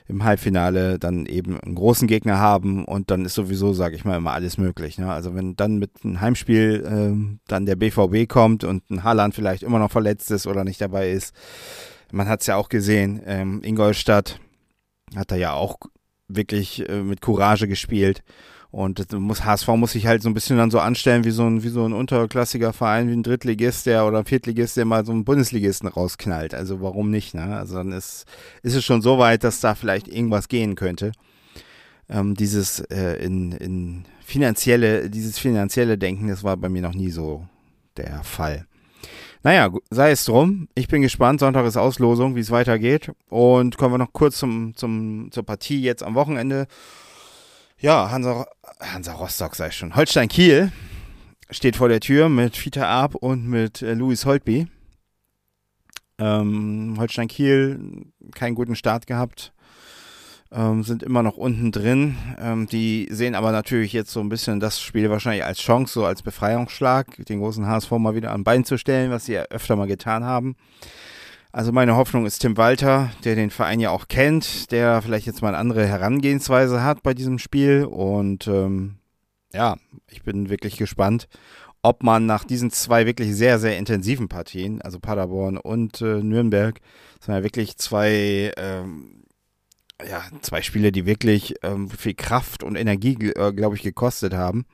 im 0.07 0.23
Halbfinale 0.23 0.99
dann 0.99 1.25
eben 1.25 1.59
einen 1.59 1.75
großen 1.75 2.07
Gegner 2.07 2.39
haben 2.39 2.85
und 2.85 3.11
dann 3.11 3.25
ist 3.25 3.33
sowieso, 3.33 3.73
sage 3.73 3.95
ich 3.95 4.05
mal, 4.05 4.17
immer 4.17 4.31
alles 4.31 4.57
möglich. 4.57 4.97
Ne? 4.97 5.11
Also 5.11 5.35
wenn 5.35 5.57
dann 5.57 5.79
mit 5.79 5.91
einem 6.03 6.21
Heimspiel 6.21 6.85
ähm, 6.87 7.39
dann 7.47 7.65
der 7.65 7.75
BVB 7.75 8.29
kommt 8.29 8.63
und 8.63 8.89
ein 8.89 9.03
Haaland 9.03 9.35
vielleicht 9.35 9.63
immer 9.63 9.79
noch 9.79 9.91
verletzt 9.91 10.31
ist 10.31 10.47
oder 10.47 10.63
nicht 10.63 10.79
dabei 10.79 11.11
ist, 11.11 11.35
man 12.11 12.27
hat 12.27 12.41
es 12.41 12.47
ja 12.47 12.55
auch 12.55 12.69
gesehen, 12.69 13.21
ähm, 13.25 13.61
Ingolstadt 13.63 14.39
hat 15.15 15.31
da 15.31 15.35
ja 15.35 15.53
auch 15.53 15.77
wirklich 16.29 16.87
äh, 16.87 17.01
mit 17.01 17.19
Courage 17.21 17.67
gespielt 17.67 18.23
und 18.71 19.11
muss, 19.13 19.43
HSV 19.43 19.67
muss 19.69 19.91
sich 19.91 20.07
halt 20.07 20.21
so 20.21 20.29
ein 20.29 20.33
bisschen 20.33 20.57
dann 20.57 20.71
so 20.71 20.79
anstellen 20.79 21.25
wie 21.25 21.31
so 21.31 21.45
ein, 21.45 21.61
wie 21.63 21.69
so 21.69 21.85
ein 21.85 21.91
unterklassiger 21.91 22.71
Verein, 22.71 23.09
wie 23.09 23.13
ein 23.13 23.23
Drittligist, 23.23 23.85
der 23.85 24.05
oder 24.05 24.19
ein 24.19 24.25
Viertligist, 24.25 24.77
der 24.77 24.85
mal 24.85 25.05
so 25.05 25.11
einen 25.11 25.25
Bundesligisten 25.25 25.89
rausknallt. 25.89 26.53
Also 26.53 26.81
warum 26.81 27.11
nicht, 27.11 27.33
ne? 27.33 27.57
Also 27.57 27.75
dann 27.75 27.91
ist, 27.91 28.25
ist 28.63 28.75
es 28.75 28.85
schon 28.85 29.01
so 29.01 29.19
weit, 29.19 29.43
dass 29.43 29.59
da 29.59 29.75
vielleicht 29.75 30.07
irgendwas 30.07 30.47
gehen 30.47 30.75
könnte. 30.75 31.11
Ähm, 32.09 32.35
dieses 32.35 32.79
äh, 32.79 33.15
in, 33.23 33.51
in 33.51 34.05
finanzielle, 34.25 35.09
dieses 35.09 35.37
finanzielle 35.37 35.97
Denken, 35.97 36.29
das 36.29 36.43
war 36.43 36.55
bei 36.55 36.69
mir 36.69 36.81
noch 36.81 36.93
nie 36.93 37.11
so 37.11 37.45
der 37.97 38.23
Fall. 38.23 38.65
Naja, 39.43 39.69
sei 39.89 40.11
es 40.11 40.23
drum. 40.23 40.69
Ich 40.75 40.87
bin 40.87 41.01
gespannt. 41.01 41.39
Sonntag 41.39 41.65
ist 41.65 41.75
Auslosung, 41.75 42.35
wie 42.35 42.41
es 42.41 42.51
weitergeht. 42.51 43.11
Und 43.27 43.77
kommen 43.77 43.95
wir 43.95 43.97
noch 43.97 44.13
kurz 44.13 44.37
zum, 44.37 44.75
zum, 44.75 45.29
zur 45.31 45.43
Partie 45.43 45.81
jetzt 45.81 46.03
am 46.03 46.13
Wochenende. 46.13 46.67
Ja, 47.81 48.11
Hansa, 48.11 48.45
Hansa 48.81 49.13
Rostock 49.13 49.55
sei 49.55 49.71
schon. 49.71 49.95
Holstein 49.95 50.27
Kiel 50.27 50.71
steht 51.49 51.75
vor 51.75 51.89
der 51.89 51.99
Tür 51.99 52.29
mit 52.29 52.57
Fiete 52.57 52.87
Arp 52.87 53.15
und 53.15 53.47
mit 53.47 53.81
äh, 53.81 53.93
Louis 53.93 54.25
Holtby. 54.25 54.67
Ähm, 56.17 56.95
Holstein 56.97 57.27
Kiel 57.27 58.05
keinen 58.35 58.55
guten 58.55 58.75
Start 58.75 59.07
gehabt, 59.07 59.53
ähm, 60.51 60.83
sind 60.83 61.03
immer 61.03 61.23
noch 61.23 61.37
unten 61.37 61.71
drin. 61.71 62.17
Ähm, 62.39 62.67
die 62.67 63.07
sehen 63.09 63.35
aber 63.35 63.51
natürlich 63.51 63.93
jetzt 63.93 64.11
so 64.11 64.19
ein 64.19 64.29
bisschen 64.29 64.59
das 64.59 64.81
Spiel 64.81 65.09
wahrscheinlich 65.09 65.45
als 65.45 65.59
Chance, 65.59 65.93
so 65.93 66.05
als 66.05 66.21
Befreiungsschlag, 66.21 67.25
den 67.25 67.39
großen 67.39 67.65
HSV 67.65 67.91
mal 67.91 68.15
wieder 68.15 68.31
an 68.31 68.43
Bein 68.43 68.65
zu 68.65 68.77
stellen, 68.77 69.11
was 69.11 69.25
sie 69.25 69.33
ja 69.33 69.43
öfter 69.49 69.75
mal 69.75 69.87
getan 69.87 70.23
haben. 70.23 70.55
Also 71.53 71.73
meine 71.73 71.97
Hoffnung 71.97 72.25
ist 72.25 72.39
Tim 72.39 72.55
Walter, 72.55 73.11
der 73.25 73.35
den 73.35 73.49
Verein 73.49 73.81
ja 73.81 73.89
auch 73.89 74.07
kennt, 74.07 74.71
der 74.71 75.01
vielleicht 75.01 75.25
jetzt 75.25 75.41
mal 75.41 75.49
eine 75.49 75.57
andere 75.57 75.85
Herangehensweise 75.85 76.81
hat 76.81 77.03
bei 77.03 77.13
diesem 77.13 77.39
Spiel. 77.39 77.83
Und 77.83 78.47
ähm, 78.47 78.99
ja, 79.53 79.75
ich 80.09 80.23
bin 80.23 80.49
wirklich 80.49 80.77
gespannt, 80.77 81.27
ob 81.81 82.03
man 82.03 82.25
nach 82.25 82.45
diesen 82.45 82.71
zwei 82.71 83.05
wirklich 83.05 83.35
sehr, 83.35 83.59
sehr 83.59 83.77
intensiven 83.77 84.29
Partien, 84.29 84.81
also 84.81 84.99
Paderborn 84.99 85.57
und 85.57 86.01
äh, 86.01 86.23
Nürnberg, 86.23 86.79
sind 87.19 87.33
ja 87.33 87.43
wirklich 87.43 87.75
zwei, 87.77 88.53
ähm, 88.55 89.25
ja, 90.09 90.23
zwei 90.41 90.61
Spiele, 90.61 90.93
die 90.93 91.05
wirklich 91.05 91.55
ähm, 91.63 91.89
viel 91.89 92.13
Kraft 92.13 92.63
und 92.63 92.77
Energie, 92.77 93.17
äh, 93.35 93.51
glaube 93.51 93.75
ich, 93.75 93.81
gekostet 93.81 94.33
haben. 94.33 94.65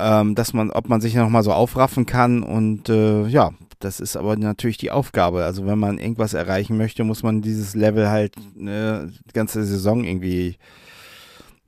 Ähm, 0.00 0.34
dass 0.34 0.52
man, 0.52 0.70
ob 0.70 0.88
man 0.88 1.00
sich 1.00 1.14
nochmal 1.14 1.42
so 1.42 1.52
aufraffen 1.52 2.06
kann 2.06 2.42
und 2.42 2.88
äh, 2.88 3.26
ja, 3.26 3.50
das 3.80 3.98
ist 3.98 4.16
aber 4.16 4.36
natürlich 4.36 4.76
die 4.76 4.90
Aufgabe. 4.90 5.44
Also 5.44 5.66
wenn 5.66 5.78
man 5.78 5.98
irgendwas 5.98 6.34
erreichen 6.34 6.76
möchte, 6.76 7.02
muss 7.02 7.22
man 7.22 7.40
dieses 7.40 7.74
Level 7.74 8.10
halt 8.10 8.34
eine 8.58 9.10
ganze 9.32 9.64
Saison 9.64 10.04
irgendwie 10.04 10.58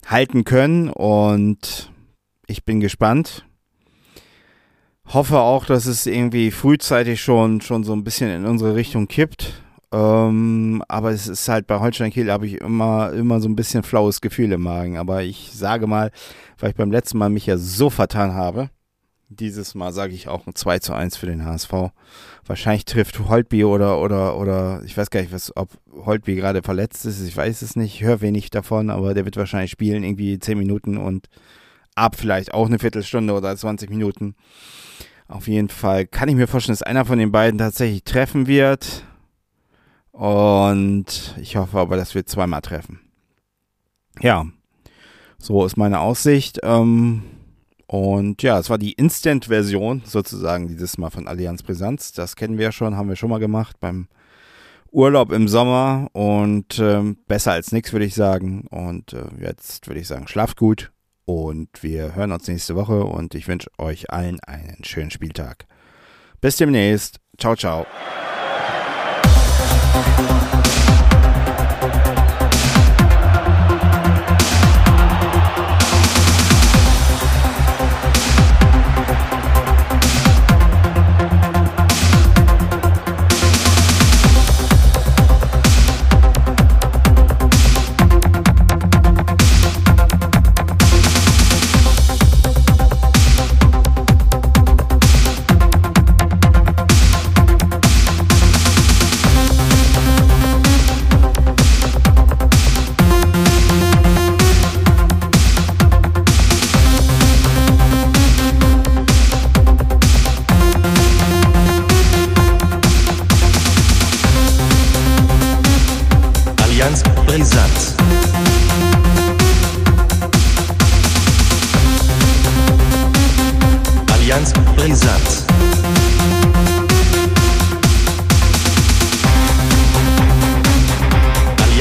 halten 0.07 0.45
können. 0.45 0.91
Und 0.91 1.91
ich 2.47 2.65
bin 2.65 2.81
gespannt. 2.81 3.47
Hoffe 5.07 5.41
auch, 5.41 5.65
dass 5.65 5.87
es 5.87 6.07
irgendwie 6.07 6.51
frühzeitig 6.51 7.23
schon, 7.23 7.63
schon 7.63 7.83
so 7.83 7.95
ein 7.95 8.05
bisschen 8.05 8.31
in 8.31 8.45
unsere 8.45 8.75
Richtung 8.75 9.09
kippt. 9.09 9.62
Ähm, 9.93 10.83
aber 10.89 11.11
es 11.11 11.29
ist 11.29 11.49
halt 11.49 11.67
bei 11.67 11.79
Holstein 11.79 12.11
Kiel 12.11 12.31
habe 12.31 12.47
ich 12.47 12.61
immer, 12.61 13.13
immer 13.13 13.41
so 13.41 13.49
ein 13.49 13.57
bisschen 13.57 13.83
flaues 13.83 14.21
Gefühl 14.21 14.53
im 14.53 14.63
Magen. 14.63 14.97
Aber 14.97 15.23
ich 15.23 15.51
sage 15.53 15.87
mal, 15.87 16.11
weil 16.59 16.71
ich 16.71 16.77
beim 16.77 16.91
letzten 16.91 17.19
Mal 17.19 17.29
mich 17.29 17.47
ja 17.47 17.59
so 17.59 17.91
vertan 17.91 18.33
habe, 18.33 18.71
dieses 19.29 19.75
Mal 19.75 19.93
sage 19.93 20.15
ich 20.15 20.29
auch 20.29 20.47
ein 20.47 20.55
2 20.55 20.79
zu 20.79 20.95
1 20.95 21.17
für 21.17 21.27
den 21.27 21.45
HSV. 21.45 21.73
Wahrscheinlich 22.47 22.85
trifft 22.85 23.19
Holtby 23.29 23.65
oder, 23.65 24.01
oder, 24.01 24.37
oder, 24.37 24.83
ich 24.85 24.97
weiß 24.97 25.11
gar 25.11 25.21
nicht, 25.21 25.33
was, 25.33 25.57
ob 25.57 25.71
Holtby 25.93 26.35
gerade 26.35 26.63
verletzt 26.63 27.07
ist, 27.07 27.27
ich 27.27 27.37
weiß 27.37 27.63
es 27.63 27.77
nicht, 27.77 27.95
ich 27.95 28.03
höre 28.03 28.21
wenig 28.21 28.51
davon, 28.51 28.91
aber 28.91 29.15
der 29.15 29.25
wird 29.25 29.37
wahrscheinlich 29.37 29.71
spielen, 29.71 30.05
irgendwie 30.05 30.39
10 30.39 30.59
Minuten 30.59 30.97
und 30.97 31.29
ab 31.95 32.17
vielleicht 32.17 32.55
auch 32.55 32.67
eine 32.67 32.79
Viertelstunde 32.79 33.33
oder 33.33 33.57
20 33.57 33.91
Minuten. 33.91 34.35
Auf 35.29 35.49
jeden 35.49 35.69
Fall 35.69 36.07
kann 36.07 36.29
ich 36.29 36.35
mir 36.35 36.47
vorstellen, 36.47 36.75
dass 36.75 36.83
einer 36.83 37.05
von 37.05 37.19
den 37.19 37.33
beiden 37.33 37.59
tatsächlich 37.59 38.05
treffen 38.05 38.47
wird. 38.47 39.05
Und 40.13 41.35
ich 41.41 41.57
hoffe 41.57 41.79
aber, 41.79 41.97
dass 41.97 42.15
wir 42.15 42.27
zweimal 42.27 42.61
treffen. 42.61 43.01
Ja, 44.21 44.47
so 45.39 45.65
ist 45.65 45.77
meine 45.77 46.01
Aussicht. 46.01 46.61
Ähm, 46.63 47.23
und 47.87 48.43
ja, 48.43 48.59
es 48.59 48.71
war 48.71 48.79
die 48.79 48.93
Instant-Version 48.93 50.03
sozusagen 50.05 50.69
dieses 50.69 50.97
Mal 50.99 51.11
von 51.11 51.27
Allianz 51.27 51.63
Brisanz. 51.63 52.13
Das 52.13 52.37
kennen 52.37 52.57
wir 52.57 52.67
ja 52.67 52.73
schon, 52.73 52.97
haben 52.97 53.09
wir 53.09 53.17
schon 53.17 53.31
mal 53.31 53.41
gemacht 53.41 53.77
beim 53.81 54.09
Urlaub 54.91 55.33
im 55.33 55.49
Sommer 55.49 56.09
und 56.13 56.79
ähm, 56.79 57.17
besser 57.27 57.53
als 57.53 57.73
nichts, 57.73 57.93
würde 57.93 58.05
ich 58.05 58.15
sagen. 58.15 58.67
Und 58.71 59.15
äh, 59.15 59.25
jetzt 59.41 59.87
würde 59.89 60.01
ich 60.01 60.09
sagen, 60.09 60.29
schlaft 60.29 60.59
gut 60.59 60.93
und 61.25 61.83
wir 61.83 62.15
hören 62.15 62.33
uns 62.33 62.47
nächste 62.49 62.77
Woche 62.77 63.05
und 63.05 63.35
ich 63.35 63.49
wünsche 63.49 63.71
euch 63.79 64.11
allen 64.11 64.41
einen 64.41 64.85
schönen 64.85 65.11
Spieltag. 65.11 65.67
Bis 66.41 66.57
demnächst. 66.57 67.21
Ciao, 67.39 67.57
ciao. 67.57 67.87
thank 69.93 70.82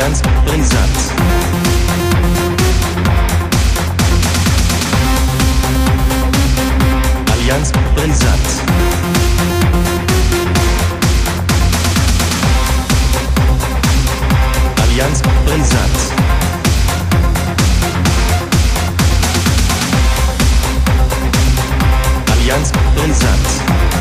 ganz 0.01 0.19
brisant. 0.45 0.97
Allianz 7.33 7.71
brisant. 7.95 8.47
Allianz 14.83 15.21
brisant. 15.45 15.97
Allianz 22.33 22.71
brisant. 22.95 24.00